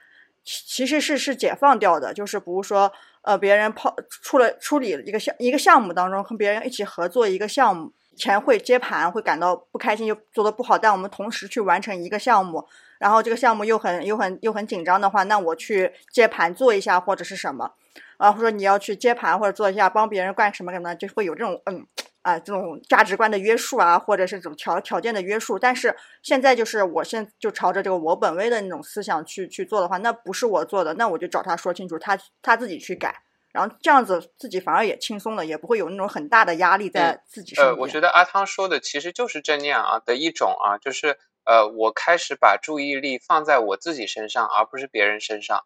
[0.43, 2.13] 其其实是是解放掉的。
[2.13, 2.91] 就是比如说，
[3.21, 12.65] 呃，别人抛出了处理一个项一个项目当中，和别人一起合作一个项目，前会接盘会感到不开心，又做的不好，但我们同时去完成一个项目，
[12.97, 17.71] 然后这个项目又很又很又很紧张的话，那我去接盘做一下或者是什么，
[18.17, 21.85] 啊，或者说你要去接盘或者做一下帮别人干什么什么，就会有这种嗯。
[22.21, 33.15] 啊，这种价值观的约束啊，或者是这种条条件的约束，但是现在就是我现就朝着这个我本位的那种思想去去做的话，那不是我做的，那我就找他说清楚，他他自己去改，
[33.53, 45.63] 然后这样子自己反而也轻松了，也不会有那种很大的压力在自己身呃，我觉得阿汤说的其实就是正念啊的一种啊，就是呃，我开始把注意力放在我自己身上，而不是别人身上。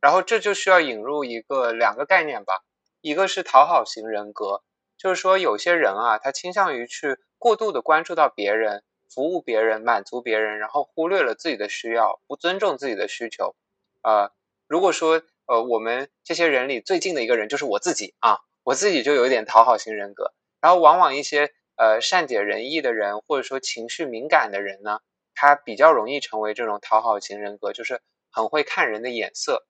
[0.00, 2.64] 然后这就需要引入一个两个概念吧，
[3.02, 4.62] 一个是讨好型人格，
[5.00, 13.56] 就是说有些人啊，他倾向于去过度的关注到别人，服务别人，满足别人，然后忽略了自己的需要，不尊重自己的需求。
[14.02, 14.30] 呃，
[14.68, 25.00] 如果说呃我们这些人里最近的一个人就是我自己啊，我自己就有一点讨好型人格，然后往往一些呃善解人意的人，或者说情绪敏感的人呢，
[25.34, 29.66] 他比较容易成为这种讨好型人格，就是很会看人的眼色。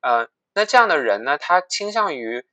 [0.00, 2.46] 呃，那这样的人呢，他倾向于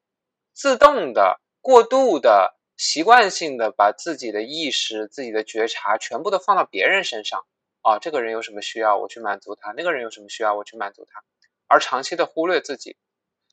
[0.53, 7.45] 自动的、过度的、习惯性的把自己的意识、自己的觉察全部都放到别人身上
[7.81, 7.99] 啊。
[7.99, 11.21] 这个人有什么需要，我去满足他；那个人有什么需要，我去满足他，
[11.67, 12.95] 而长期的忽略自己。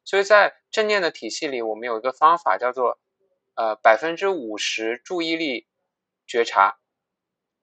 [0.04, 3.00] 所以在正念的体系里，我们有一个方法叫做
[3.56, 5.66] 呃百分之五十注意力
[6.24, 6.76] 觉察，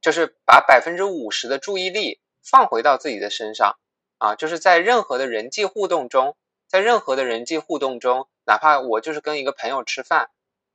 [0.01, 3.77] 就是把百分之五十的注意力放回到自己的身上。
[4.17, 6.35] 啊，就是在任何的人际互动中，
[6.67, 10.29] 在任何的人际互动中，哪怕我就是跟一个朋友吃饭，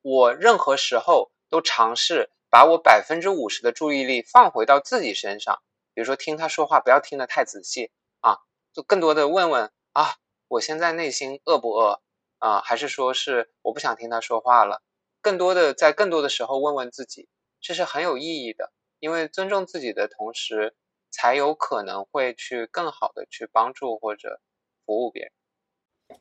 [0.09, 5.61] 我任何时候都尝试把我百分之五十的注意力放回到自己身上。
[5.95, 7.91] 比如说听他说话，不要听得太仔细
[8.21, 8.39] 啊，
[8.73, 10.15] 就更多的问问啊，
[10.47, 12.01] 我现在内心饿不饿
[12.39, 12.61] 啊？
[12.61, 14.81] 还是说是我不想听他说话了？
[15.21, 17.29] 更多的在更多的时候问问自己，
[17.61, 20.77] 这是很有意义的，因为尊重自己的同时。
[21.09, 24.41] 才有可能会去更好的去帮助或者
[24.85, 26.21] 服务别人。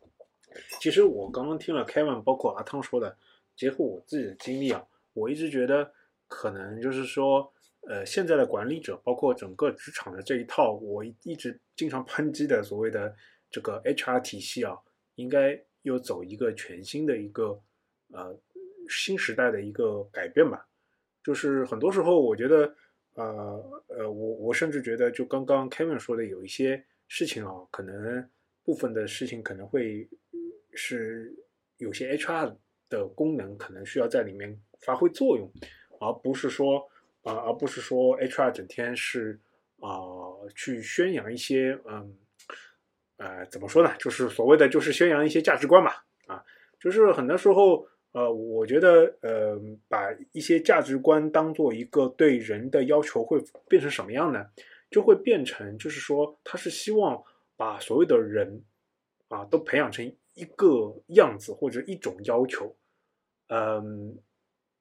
[0.79, 3.17] 其实我刚刚听了 Kevin，包括阿汤说的，
[3.55, 5.91] 结合我自己的经历啊，我一直觉得
[6.27, 7.51] 可能就是说，
[7.87, 13.15] 呃，现在的管理者，包括整个职场的这一套，我一直经常抨击的所谓的
[13.49, 14.77] 这个 HR 体系啊，
[15.15, 17.61] 应该又走一个全新的一个
[18.11, 18.37] 呃
[18.89, 20.67] 新时代的一个改变吧。
[21.23, 22.75] 就是很多时候，我觉得。
[23.17, 23.23] 呃
[23.87, 28.29] 呃，我我甚至觉得，就刚刚 Kevin 说的，有一些事情啊，可能
[28.61, 30.05] 部分的事情可能会
[30.73, 31.33] 是
[31.77, 32.57] 有些 HR
[32.89, 35.51] 的功能可能需要在里面发挥作用，
[35.99, 36.87] 而不是说
[37.23, 39.39] 啊，而不是说 HR 整天是
[39.79, 39.99] 啊
[40.55, 42.17] 去宣扬一些嗯
[43.17, 45.91] 呃怎么说呢，就是所谓的就是宣扬一些价值观嘛
[46.27, 46.43] 啊，
[46.79, 47.87] 就是很多时候。
[48.15, 49.59] 呃，我觉得，呃，
[49.89, 54.45] 把一些价值观当做一个对人的要求，会变成什么样呢？
[54.89, 57.21] 就会变成，就是说，他是希望
[57.57, 58.63] 把所有的人，
[59.27, 62.73] 啊，都培养成一个样子或者一种要求，
[63.47, 64.15] 嗯，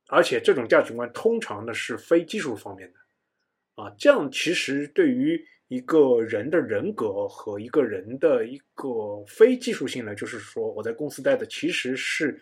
[0.08, 2.98] 而且这种价值观通常呢是非技术方面的，
[3.82, 12.38] 啊，这样其实对于一个人的人格和一个人的一个非技术性呢，就是说我在公司待的其实是。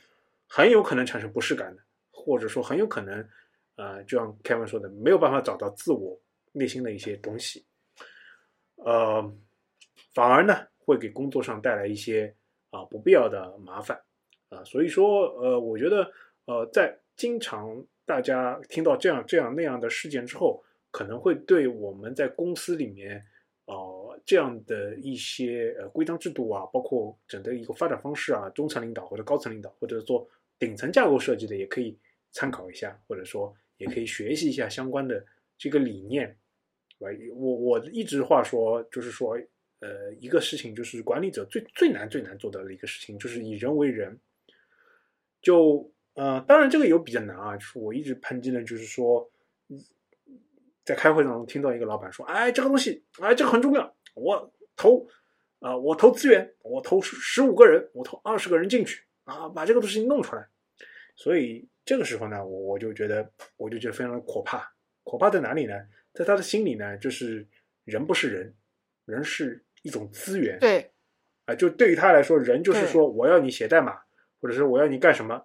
[0.55, 3.27] 很有可能产生不适感的，或者说很有可能，
[3.77, 6.21] 呃，就像 Kevin 说的，没有办法找到自我
[6.53, 7.65] 内心的一些东西，
[8.75, 9.35] 呃，
[10.13, 12.37] 反而呢会给工作上带来一些
[12.73, 14.03] 啊不必要的麻烦
[14.49, 16.11] 啊，所以说呃，我觉得
[16.47, 20.61] 呃，在经常大家听到这样这样那样的事件之后，
[20.91, 23.25] 可能会对我们在公司里面
[23.67, 30.29] 呃这样的一些呃规章制度啊，包括整个一个发展方式啊，中层领导或者高层领导或者做。
[30.59, 31.99] 顶层架构设计的也可以
[32.31, 35.27] 参考一下，或者说也可以学习一下相关的
[35.59, 36.39] 这个理念，
[37.35, 39.37] 我我一直话说，就是说，
[39.83, 44.17] 呃，一个事情就是管理者最最难最难做到的一个事情，就是以人为人。
[45.41, 49.29] 就呃，当然这个有比较难啊，就是我一直抨击的，就是说，
[50.85, 55.05] 在开会当中听到一个老板说：“哎，这个东西，哎，这个很重要，我投
[55.59, 60.49] 啊，我投资源，我投十五个人，我投二十个人进去。”啊，把这个东西弄出来。
[61.17, 64.73] 所以这个时候呢，我我就觉得，我就觉得非常的可怕。
[65.05, 65.75] 可怕在哪里呢？
[66.13, 67.47] 在他的心里呢，就是
[67.85, 68.55] 人不是人，
[69.07, 70.59] 人是一种资源。
[70.59, 70.91] 对，
[71.45, 74.01] 啊，就对于他来说，人就是说我要你写代码，
[74.41, 75.45] 或者是我要你干什么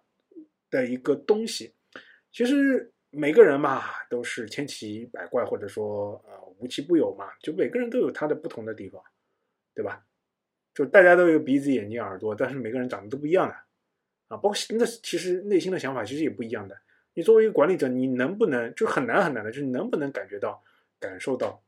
[0.69, 1.75] 的一个东西。
[2.31, 9.01] 其实每个人嘛，都是千奇百怪，或者说呃无奇不有嘛，就每个人都有他的不同的地方，
[9.73, 10.03] 对吧？
[10.73, 13.53] 就大家都有鼻子、眼睛、耳朵，但是每个人长得都不一样的
[14.27, 16.77] 啊，包括那其实内心的想法其实也不一样的。
[17.15, 20.63] 你作为一个管理者，你能不能就很难很难的，就是能不能感觉到、
[20.99, 21.63] 感受到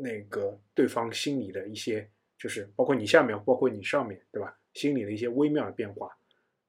[0.00, 4.56] 那个对方心里的一些，就是包括你下面，包括你上面，对吧？
[4.74, 6.08] 心里的一些微妙的变化，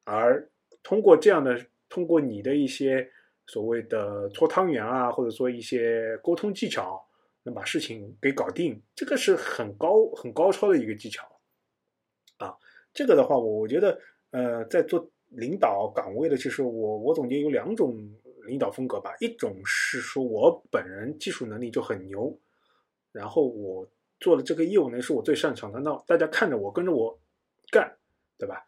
[0.04, 0.50] 而
[0.82, 3.08] 通过这样的，通过你的一些
[3.46, 7.00] 所谓的搓汤圆啊，或者说一些沟通技巧，
[7.44, 11.24] 能把事情给搞定，这个是很高很高超的一个技巧
[12.38, 12.58] 啊。
[12.92, 14.00] 这个的话，我我觉得，
[14.32, 17.96] 呃，在做领导岗位的，其实我我总结有两种
[18.48, 22.36] 领导风格吧，一种是说我本人技术能力就很牛，
[23.12, 23.90] 然后我
[24.20, 27.20] 做的这个业务呢是我最擅长的，那大家看着我跟着我
[27.72, 27.98] 干，
[28.38, 28.66] 对吧？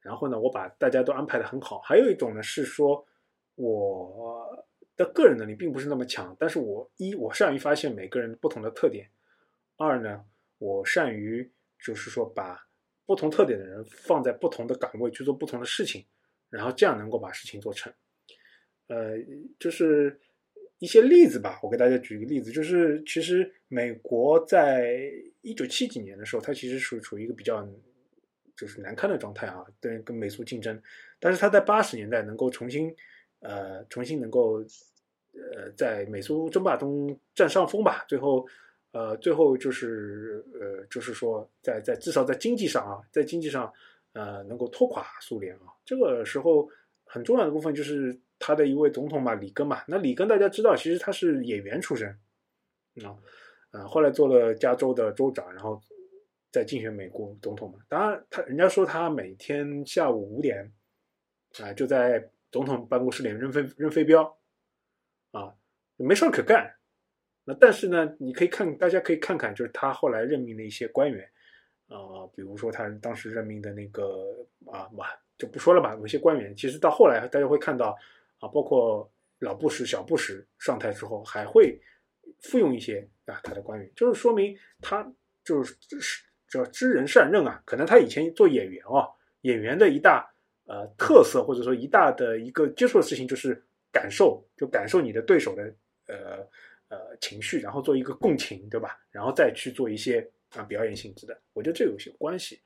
[0.00, 1.78] 然后呢，我把大家都安排的很好。
[1.80, 3.06] 还有一种呢是说
[3.54, 4.66] 我
[4.96, 9.08] 的个人能力并不是那么强，但是我一我善于发现每个人不同的特点，
[9.76, 10.24] 二呢
[10.58, 12.66] 我善于就是说把
[13.06, 16.04] 不同特点的人放在不同的岗位去做不同的事情，
[16.50, 17.92] 然后这样能够把事情做成。
[18.88, 19.16] 呃，
[19.58, 20.20] 就是
[20.82, 25.12] 一些例子吧，我给大家举一个例子，就是其实美国在
[25.42, 27.64] 一九七几年的时候，它其实属处于一个比较
[28.56, 30.76] 就是难堪的状态啊，对，跟美苏竞争。
[31.20, 32.92] 但是它在八十年代能够重新
[33.38, 34.58] 呃重新能够
[35.34, 38.44] 呃在美苏争霸中占上风吧，最后
[38.90, 43.72] 呃最后就是呃就是说在在至少在经济上啊，在经济上
[44.14, 46.68] 呃能够拖垮苏联啊，这个时候
[47.12, 49.84] 很重要的部分就是他的一位总统嘛，里根嘛。
[49.86, 52.08] 那里根大家知道，其实他是演员出身
[53.04, 53.12] 啊，
[53.72, 55.78] 呃，后来做了加州的州长，然后
[56.50, 57.78] 再竞选美国总统嘛。
[57.86, 60.72] 当然，他人家说他每天下午五点
[61.60, 64.24] 啊、就在总统办公室里扔飞扔飞镖
[65.32, 65.54] 啊，
[65.98, 66.76] 没事儿可干。
[67.44, 71.28] 那但是呢，你可以看，大家可以看看，就是他后来任命的一些官员
[71.88, 75.08] 啊、比如说他当时任命的那个啊，马，
[75.42, 75.96] 就不说了吧。
[76.00, 77.98] 有些官员其实到后来大家会看到
[78.38, 81.76] 啊，包括老布什、小布什上台之后，还会
[82.42, 85.04] 复用一些啊他的官员，就是说明他
[85.42, 87.60] 就是是叫知人善任啊。
[87.66, 89.02] 可能他以前做演员啊，
[89.40, 90.32] 演员的一大
[90.66, 95.74] 呃特色或者说一大的一个接触的事情就是感受，就感受你的对手的
[96.06, 96.46] 呃
[96.86, 98.96] 呃情绪，然后做一个共情，对吧？
[99.10, 102.60] 然后再去做一些啊表演性质的，我觉得这有些关系。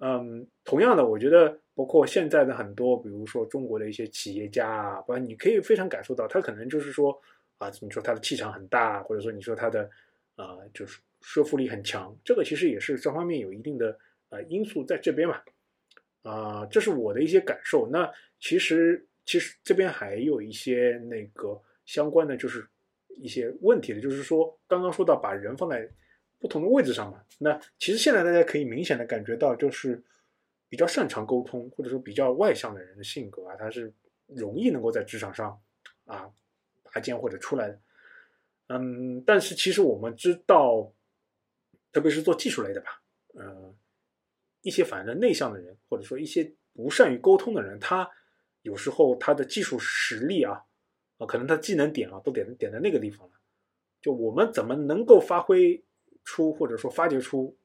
[0.00, 7.18] 嗯，同样的，我觉得包括现在的很多，比如说中国的一些企业家啊，包括你可以非常感受到，他可能就是说
[7.58, 9.88] 啊，你说他的气场很大，或者说你说他的
[10.36, 13.96] 啊、就是说服力很强，这个其实也是这方面有一定的
[14.30, 15.40] 呃因素在这边嘛。
[16.22, 17.88] 啊、这是我的一些感受。
[17.90, 22.66] 那其实其实这边还有一些那个相关的，就是
[23.18, 25.88] 一些问题的，就是说刚刚说到把人放在
[26.38, 27.22] 不同的位置上嘛。
[27.38, 30.02] 那其实现在大家可以明显的感觉到，就是
[30.68, 33.92] 比较擅长沟通或者说比较外向的人的性格啊，他是
[34.26, 35.60] 容易能够在职场上
[36.04, 36.30] 啊
[36.82, 37.80] 拔尖或者出来的。
[38.68, 40.90] 嗯，但是其实我们知道，
[41.92, 43.02] 特别是做技术类的吧，
[43.34, 43.74] 呃，
[44.62, 48.10] 一些反正内向的人，或者说一些不善于沟通的人，他
[48.62, 50.64] 有时候他的技术实力啊，
[51.18, 53.34] 啊，可能他技能点啊都点点在那个地方了。
[54.00, 55.83] 就我们怎么能够发挥
[56.24, 57.56] 出或者说发掘出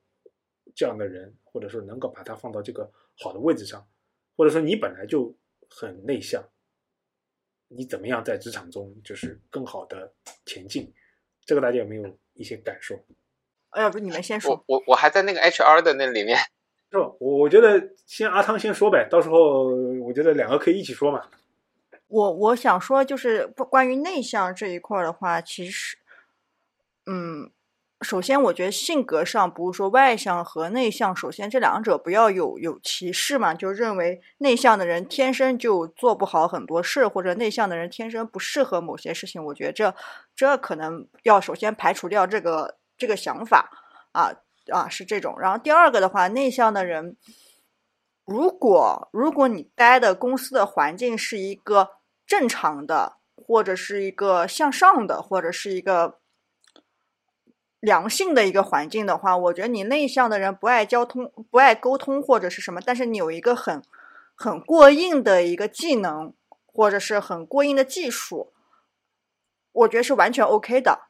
[0.75, 3.87] 这样的人，或者说能够把他放到这个好的位置上，
[4.35, 5.35] 或者说你本来就
[5.69, 6.43] 很内向，
[7.67, 10.13] 你怎么样在职场中就是更好的
[10.45, 10.93] 前进？
[11.45, 12.95] 这个大家有没有一些感受？
[13.71, 14.63] 哎要不你们先说。
[14.67, 16.37] 我我还在那个 HR 的那里面，
[16.91, 17.11] 是吧？
[17.19, 19.67] 我我觉得先阿汤先说呗，到时候
[20.01, 21.29] 我觉得两个可以一起说嘛。
[22.07, 25.99] 我我想说，就是关于内向这一块儿的话，其实，
[27.05, 27.51] 嗯，
[28.01, 39.43] 首先我觉得性格上，不是说外向和内向，首先这两者不要有有歧视嘛，就认为内向的人天生就做不好很多事，或者内向的人天生不适合某些事情。
[39.43, 39.93] 我觉得这
[40.35, 43.69] 这可能要首先排除掉这个这个想法
[44.13, 44.31] 啊
[44.71, 45.35] 啊是这种。
[45.39, 47.17] 然后第二个的话，内向的人。
[48.25, 51.89] 如果如果你待的公司的环境是一个
[52.27, 56.19] 正常的，或者是一个向上的，或者是一个
[57.79, 63.81] 良性的一个环境的话，我觉得你内向的人不爱交通、不爱沟通或者是什么，但是你有一个很
[64.35, 66.33] 很过硬的一个技能，
[66.65, 68.51] 或者是很过硬的技术，
[69.71, 71.09] 我觉得是完全 OK 的。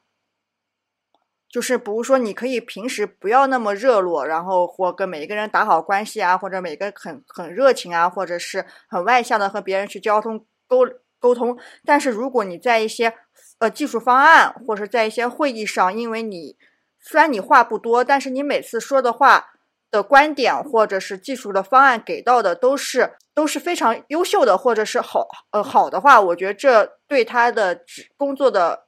[1.48, 10.86] 就是比如说，你可以平时不要那么热络，然后或跟每一个人打好关系啊，或者每个很很热情啊，或者是很外向的和别人去交通沟
[11.18, 11.58] 沟通。
[11.84, 13.12] 但是如果你在一些
[13.60, 16.56] 呃技术方案或者在一些会议上，因为你
[16.98, 19.52] 虽然你话不多，但是你每次说的话
[19.90, 27.84] 的观点或者是技术的方案给到的都是都是非常优秀的，或者是好呃好的话，我觉得这对他的
[28.16, 28.86] 工作的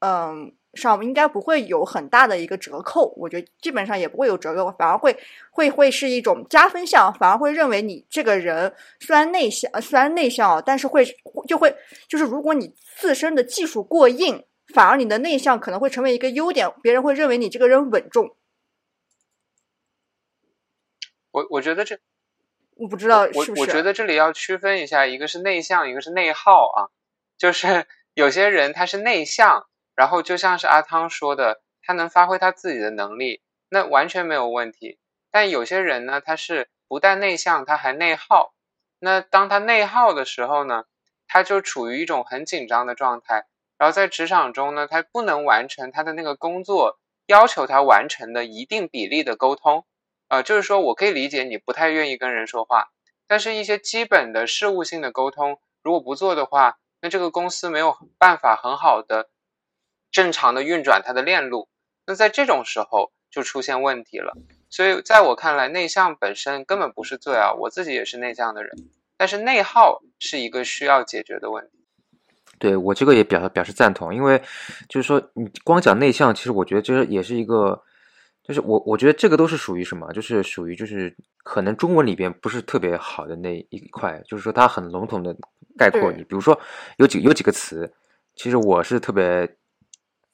[0.00, 0.52] 嗯。
[0.74, 5.18] 上应该不会有很大的一个折扣，我觉得基本上也不会有折扣，反而会
[5.50, 11.04] 会会是一种加分项，反而会认为你这个人虽然内向，虽然内向，但是会
[11.48, 11.74] 就会
[12.06, 14.44] 就是如果你自身的技术过硬，
[14.74, 18.36] 反而你的内向可能会成为一个优点，别人会认为你这个人稳重。
[21.30, 21.98] 我我觉得这
[22.76, 23.62] 我不知道我是不是？
[23.62, 26.88] 我觉得这里要区分一下，一个是内向，一个是内耗啊，
[27.38, 29.66] 就是有些人他是内向。
[29.98, 35.00] 然后就像是阿汤说的，他能发挥他自己的能力，那完全没有问题。
[35.32, 38.54] 但有些人呢，他是不但内向，他还内耗。
[39.00, 40.84] 那当他内耗的时候呢，
[41.26, 43.46] 他就处于一种很紧张的状态。
[43.76, 49.84] 然后在职场中呢，他不能完成他的那个工作要求他完成的一定比例的沟通。
[50.28, 52.90] 呃，就是说我可以理解你不太愿意跟人说话，
[53.26, 59.28] 但是一些基本的事务性的沟通，如果不做的话，那这个公司没有办法很好的。
[60.10, 61.68] 正常的运转它的链路，
[62.06, 64.36] 那在这种时候就出现问题了。
[64.70, 68.70] 所以在我看来，内向本身根本不是罪啊，我自己也是内向的人，
[69.16, 71.70] 但是内耗是一个需要解决的问题。
[72.58, 74.42] 对我这个也表表示赞同，因为
[74.88, 77.80] 就是说你光讲内向，其实我觉得这也是一个，
[78.42, 85.34] 就是我我觉得这个都是属于什么，就是属于就是可能中文里边不是特别好的那一块，就是说它很笼统的
[85.78, 86.58] 概括你，比如说
[86.96, 87.90] 有几有几个词，
[88.36, 89.48] 其实我是特别。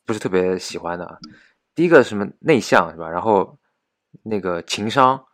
[0.05, 1.19] 不是特别喜欢的，
[1.75, 3.09] 第一个什么内向是吧？
[3.09, 3.57] 然后
[4.23, 5.25] 那个情商，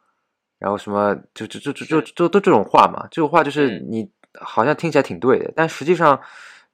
[0.59, 6.21] 然后什么就就就就就就都这种话嘛，这种话就是你好像听起来挺对的，但实际上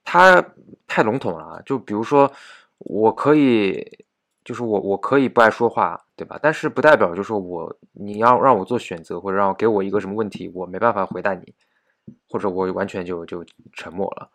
[0.03, 0.43] 它
[0.87, 1.61] 太笼统了。
[1.65, 2.31] 就比如说，
[2.77, 4.05] 我可以
[4.45, 6.39] 就是我我可以不爱说话，对吧？
[6.41, 11.53] 但是不代表就是说我你要让我做选择，或者让给我一个什么问题，我没办法回答你，
[12.29, 13.43] 或者我完全就就
[13.73, 14.29] 沉默了。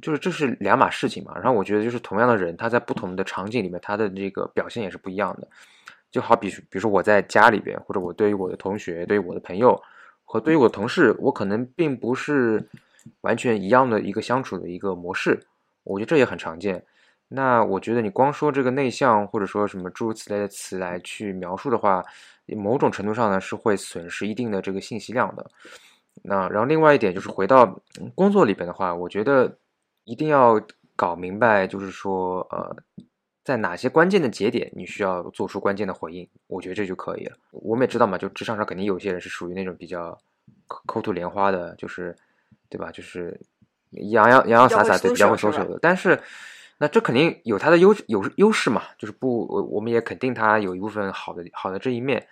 [0.00, 5.48] 就是这是两码事情嘛，然后我觉得就是同样的人，他在不同的场景里面，他的这个表现也是不一样的。
[6.10, 9.80] 就好比，比如说我在家里边，或者我对于我的同学、对于我的朋友
[10.24, 12.68] 和对于我的同事，我可能并不是
[13.20, 15.38] 完全一样的一个相处的一个模式。
[15.84, 16.84] 我觉得这也很常见。
[17.28, 22.04] 那我觉得你光说这个内向，或者说什么诸如此类的词来去描述的话，
[22.46, 25.48] 某种程度上呢是会损失一定的这个信息量的。
[26.22, 27.80] 那然后另外一点就是回到
[28.16, 29.56] 工作里边的话，我觉得。
[30.10, 30.60] 一定要
[30.96, 32.76] 搞明白，就是说，呃，
[33.44, 37.36] 在哪些关键的节点，你需要做出关键的回应，我觉得这就可以了。
[37.52, 40.18] 我们也知道嘛，就职场上肯定有些人是属于那种比较
[40.66, 42.12] 口吐莲花的，就是，
[42.68, 42.90] 对吧？
[42.90, 43.40] 就是
[43.90, 45.78] 洋洋洋洋洒洒，对，比较会收手的。
[45.80, 46.20] 但是，
[46.78, 52.26] 那这肯定有他的优有优势嘛，就是不，我们也肯定他有一部分好的好的这一面。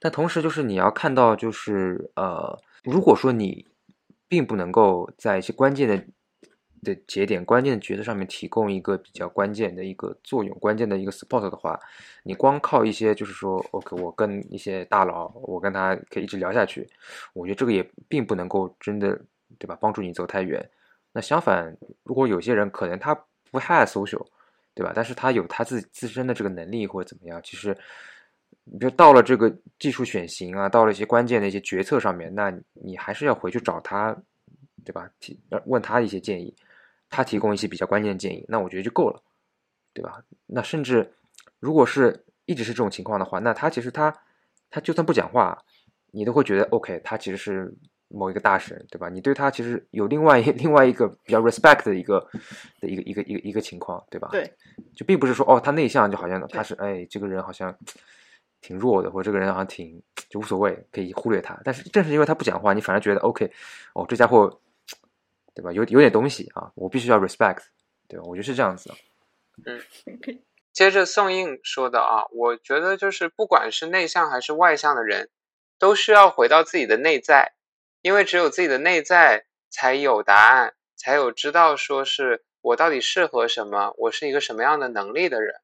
[0.00, 3.68] 但同时，就是你要看到，就是呃，如果说你
[4.26, 6.04] 并不能够在一些关键的。
[6.82, 11.78] 的节点关键的角色上面提供一个比较关键的一个作用，关键的一个 support 的话，
[12.22, 16.88] 你光靠一些就是说，OK，我跟一些大佬，我跟他可以一直聊下去，
[17.34, 19.20] 我觉得这个也并不能够真的，
[19.58, 19.76] 对吧？
[19.80, 20.64] 帮助你走太远。
[21.12, 23.14] 那相反，如果有些人可能他
[23.50, 24.24] 不太 social，
[24.74, 24.92] 对吧？
[24.94, 27.74] 但是他有他自己自身的这个能力或者怎么样，其实，
[28.78, 34.16] 比如到了这个技术选型啊，到了一些关键的一些决策上面，那你还是要回去找他，
[34.84, 35.10] 对吧？
[35.20, 36.54] 提问他一些建议。
[37.10, 39.20] 他提供一些比较关键的建议，那我觉得就够了，
[39.92, 40.22] 对吧？
[40.46, 41.12] 那甚至
[41.58, 44.16] 如果是一直是这种情况的话，那他其实他
[44.70, 45.58] 他就算不讲话，
[46.12, 47.74] 你都会觉得 OK，他其实是
[48.08, 49.08] 某一个大神，对吧？
[49.08, 52.24] 你对他其实有另外一 另外一个比较 respect 的一个
[52.80, 54.28] 的一个一个一个一个情况，对吧？
[54.30, 54.52] 对，
[54.94, 57.76] 就并不是说哦，他内向就好像他是哎，这个人好像
[58.60, 61.60] 挺弱的，或者这个人好像挺就无所谓，可以忽略他。
[61.64, 63.50] 但是正是因为他不讲话，你反而觉得 OK，
[63.94, 64.60] 哦，这家伙。
[65.54, 65.72] 对吧？
[65.72, 67.62] 有有点东西啊，我必须要 respect，
[68.08, 68.24] 对吧？
[68.26, 68.92] 我觉得是这样子。
[69.66, 69.80] 嗯，
[70.72, 75.28] 接着宋印说的啊，我觉得就是不管是内向还是外向的人，
[75.78, 77.52] 都需要回到自己的内在，
[78.02, 85.54] 因为只有自己的内在才有答案，才有知道说是我到底适合什么，我是一个什么样的能力的人。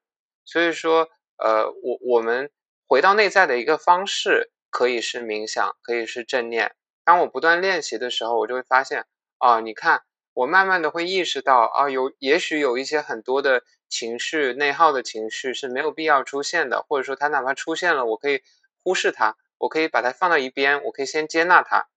[0.45, 2.49] 所以说，呃，我我们
[2.87, 6.75] 回到内在的一个方式，可以是冥想，可以是正念。
[7.03, 9.05] 当我不断练习的时候，我就会发现，
[9.37, 10.01] 啊，你看，
[10.33, 18.41] 我慢慢的会意识到，啊，有也许有一些很多的情绪内耗的情绪是没有必要出现的，或者说它哪怕出现了，我可以
[18.83, 21.87] 忽视它，我可以把它放到一边，我可以先接纳它。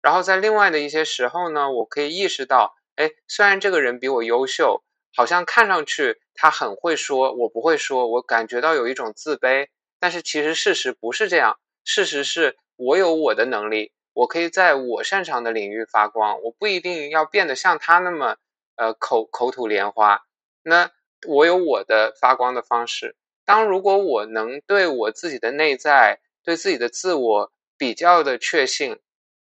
[0.00, 4.82] 然后在另外的一些时候呢，我可以意识到，哎，虽然这个人比我优秀，
[5.14, 9.68] 好像看上去他很会说，我不会说，我感觉到有一种自卑。
[9.98, 18.38] 但是其实事实不是这样，事实是我有我的能力，我可以在我擅长的领域发光，我不一定要变得像他那么
[18.76, 20.22] 呃口口吐莲花。
[20.62, 20.90] 那
[21.28, 23.14] 我有我的发光的方式。
[23.44, 28.98] 当如果我能对我自己的内在、对自己的自我比较的确信，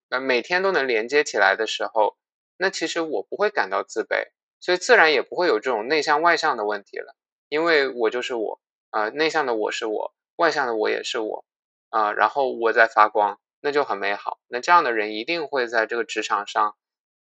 [0.10, 2.16] 呃每天都能连接起来的时候，
[2.56, 4.28] 那其实我不会感到自卑，
[4.60, 7.16] 所以自然也不会有这种内向外向的问题了，
[7.50, 10.14] 因为我就是我啊，内向的我是我。
[10.36, 11.46] 外向的我也是我，
[11.90, 14.40] 啊，然后我在发光，那就很美好。
[14.48, 16.76] 那这样的人一定会在这个职场上，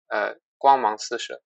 [0.08, 1.42] 呃，光芒四射。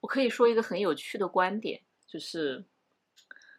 [0.00, 2.64] 我可以说一个很有趣的观点，就是，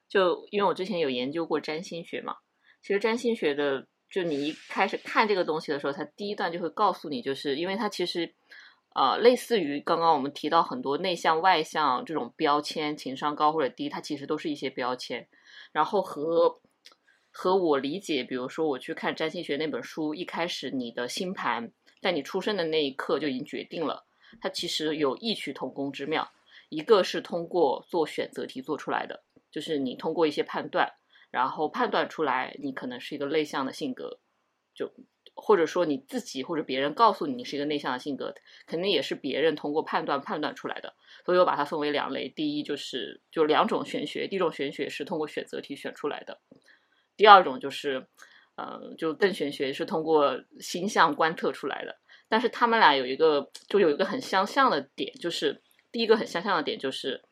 [0.09, 2.35] 就因为我之前有研究过占星学嘛，
[2.81, 8.35] 其实占星学的，就你一开始看这个东西的时候，它第一段就会告诉你，就是因为它其实，
[8.93, 15.27] 呃，类似于刚刚我们提到很多内向外向这种标签，情商高或者低，它其实都是一些标签。
[15.71, 16.61] 然后和
[17.33, 24.05] 和我理解，比如说我去看占星学那本书，一开始你的星盘在你出生的那一刻就已经决定了，
[24.39, 26.31] 它其实有异曲同工之妙。
[26.69, 30.93] 一个是通过做选择题做出来的，就是你通过一些判断，
[31.31, 34.19] 然后判断出来你可能是一个内向的性格，
[34.75, 34.93] 就。
[35.35, 38.35] 或者说你自己或者别人告诉你你是一个内向的性格，
[38.67, 40.93] 肯定也是别人通过判断判断出来的。
[41.25, 46.35] 所以我把它分为两类：第一就是就两种玄学，第一种玄学是通过选择题选出来的；
[47.23, 48.05] 第二种就是，
[48.55, 51.95] 呃，就更玄学是通过星象观测出来的。
[52.27, 57.23] 但是他们俩有一个就有一个很相像的点，就是第一个很相像的点就是，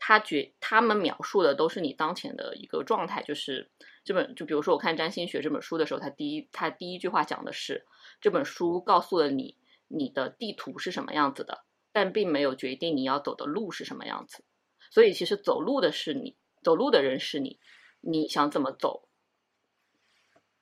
[0.00, 3.70] 他觉他们描述的都是你当前的一个状态，就是。
[4.04, 7.86] 这本就比如说我看占星学这本书的时候，他第一他第一句话讲的是
[8.20, 11.62] 这本书告诉了你你的地图是什么样子的，
[11.92, 14.42] 但并没有决定你要走的路是什么样子。
[14.90, 16.34] 所以其实走路的是你，
[16.64, 17.60] 走路的人是你，
[18.02, 19.08] 你想怎么走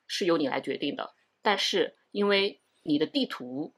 [0.07, 1.14] 是由你来决定的。
[1.43, 3.74] 但是因为你的地图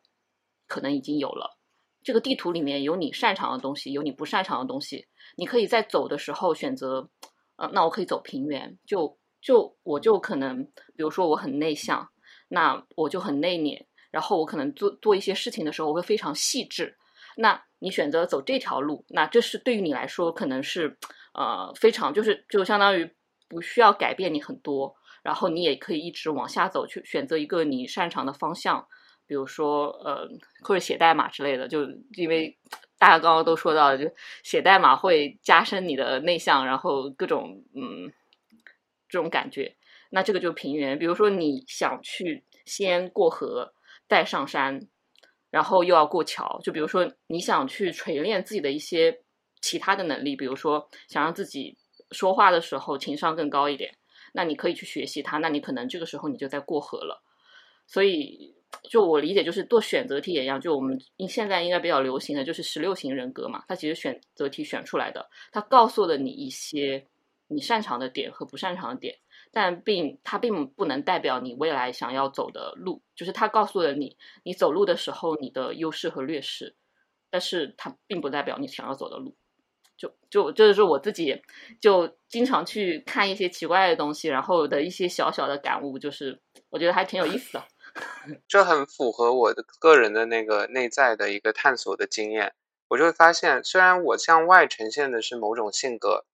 [0.67, 1.59] 可能已经有了，
[2.03, 5.07] 这个地图里面有你擅长的东西，有你不擅长的东西，
[5.37, 7.09] 你可以在走的时候选择，
[7.57, 9.19] 呃，那我可以走平原就。
[9.45, 12.09] 就我就可能，比如说我很内向，
[12.47, 16.97] 那我就很内敛，然后我可能做做一些事情的时候，我会非常细致。
[17.37, 20.97] 那你选择走这条路，那这是对于你来说可能是
[21.35, 23.13] 呃非常就是就相当于
[23.53, 28.87] 不需要改变你很多，然后你也可以一直往下走，去选择一个你擅长的方向，
[29.27, 30.27] 比如说呃
[30.65, 32.59] 或者写代码之类的，就因为
[32.99, 34.11] 大家刚刚都说到，就
[34.43, 38.11] 写代码会加深你的内向，然后各种嗯。
[39.09, 39.77] 这种感觉，
[40.09, 40.99] 那这个就是平原。
[40.99, 43.75] 比如说，你想去先过河，
[44.09, 44.89] 再上山，
[45.51, 46.59] 然后又要过桥。
[46.65, 49.21] 就比如说，你想去锤炼自己的一些
[49.61, 51.77] 其他的能力，比如说想让自己
[52.13, 53.95] 说话的时候情商更高一点，
[54.33, 55.39] 那你可以去学习它。
[55.39, 57.23] 那你可能这个时候你就在过河了。
[57.87, 58.55] 所以，
[58.91, 60.61] 就我理解，就是做选择题也一样。
[60.61, 60.99] 就我们
[61.29, 67.07] 现在应该比较流行的就是十六型人格嘛，它其实选择题选出来的，它告诉了你一些。
[67.49, 69.15] 你擅长的点和不擅长的点，
[69.51, 76.75] 但并它并不能代表你未来想要走的路，就是它告诉了你你走路的时候你的优势和劣势，
[77.29, 79.37] 但是它并不代表你想要走的路。
[80.31, 81.41] 就就就是我自己
[81.81, 86.41] 就经常去看一些奇怪的东西，然后的一些小小的感悟，就是
[86.71, 87.65] 我觉得还挺有意思的。
[88.49, 92.55] 这很符合我的个人的那个内在的一个探索的经验，
[92.89, 96.25] 我就会发现，虽然我向外呈现的是某种性格。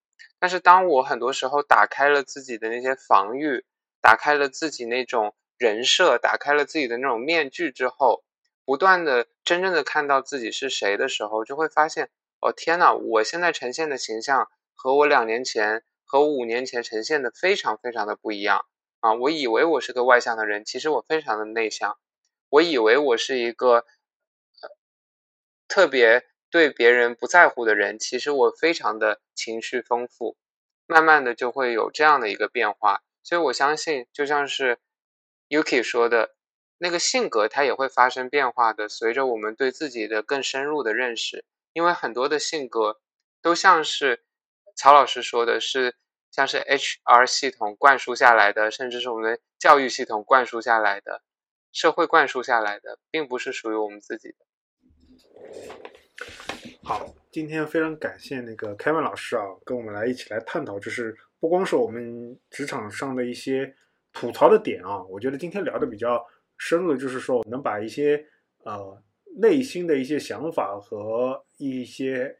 [0.40, 3.64] 但是，当我很多时候打开了自己的那些防御，
[4.00, 8.22] 打开了自己那种人设，打开了自己的那种面具之后，
[8.64, 12.08] 不断的真正的看到自己是谁的时候，就会发现，
[12.40, 18.64] 哦天呐，我现在呈现的形象和我两年前和五年前呈现的非常非常的不一样
[19.00, 19.14] 啊！
[19.14, 21.92] 我以为我是个外向的人，其实我非常的内向；
[22.48, 23.84] 我以为我是一个呃
[25.68, 26.24] 特别。
[26.50, 30.34] 对别人不在乎的人，其实我非常的情绪丰富，
[30.86, 33.02] 慢慢的就会有这样的一个变化。
[33.22, 34.78] 所以我相信，就像是
[35.50, 36.34] Yuki 说的，
[36.78, 38.88] 那个性格它也会发生变化的。
[38.88, 41.44] 随着我们对自己的更深入的认识，
[41.78, 42.98] 因为很多的性格
[43.40, 44.24] 都像是
[44.74, 45.94] 曹老师说的是，
[46.32, 51.22] 像是 HR 系统灌输下来的，甚至是我们的教育系统灌输下来的。
[51.70, 54.38] 社会灌输下来的，并不是属于我们自己的。
[56.82, 63.72] 好，今天非常感谢那个 Kevin 老师啊，跟我们来一起来探讨，就是不光是我们职场上的一些
[64.12, 66.26] 吐槽的点啊，我觉得今天聊的比较
[66.56, 68.26] 深入的，就是说能把一些
[68.64, 69.00] 呃
[69.36, 72.36] 内心的一些想法和一些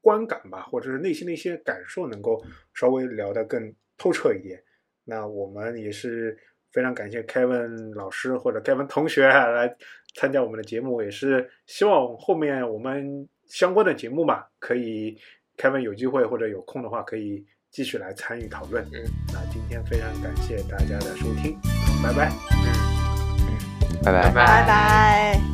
[0.00, 2.42] 观感吧，或者是内心的一些感受，能够
[2.74, 4.62] 稍微聊得更透彻一点。
[5.04, 6.36] 那我们也是
[6.72, 9.76] 非常感谢 Kevin 老师或者 Kevin 同学来
[10.14, 15.16] 参加我们的节目，也是希望后面我们相关的节目嘛，可以
[15.56, 18.84] Kevin 有机会或者有空的话，可以继续来参与讨论。
[18.92, 21.56] 嗯，那今天非常感谢大家的收听，
[22.02, 22.32] 拜拜。
[22.50, 25.51] 嗯，拜拜拜拜拜。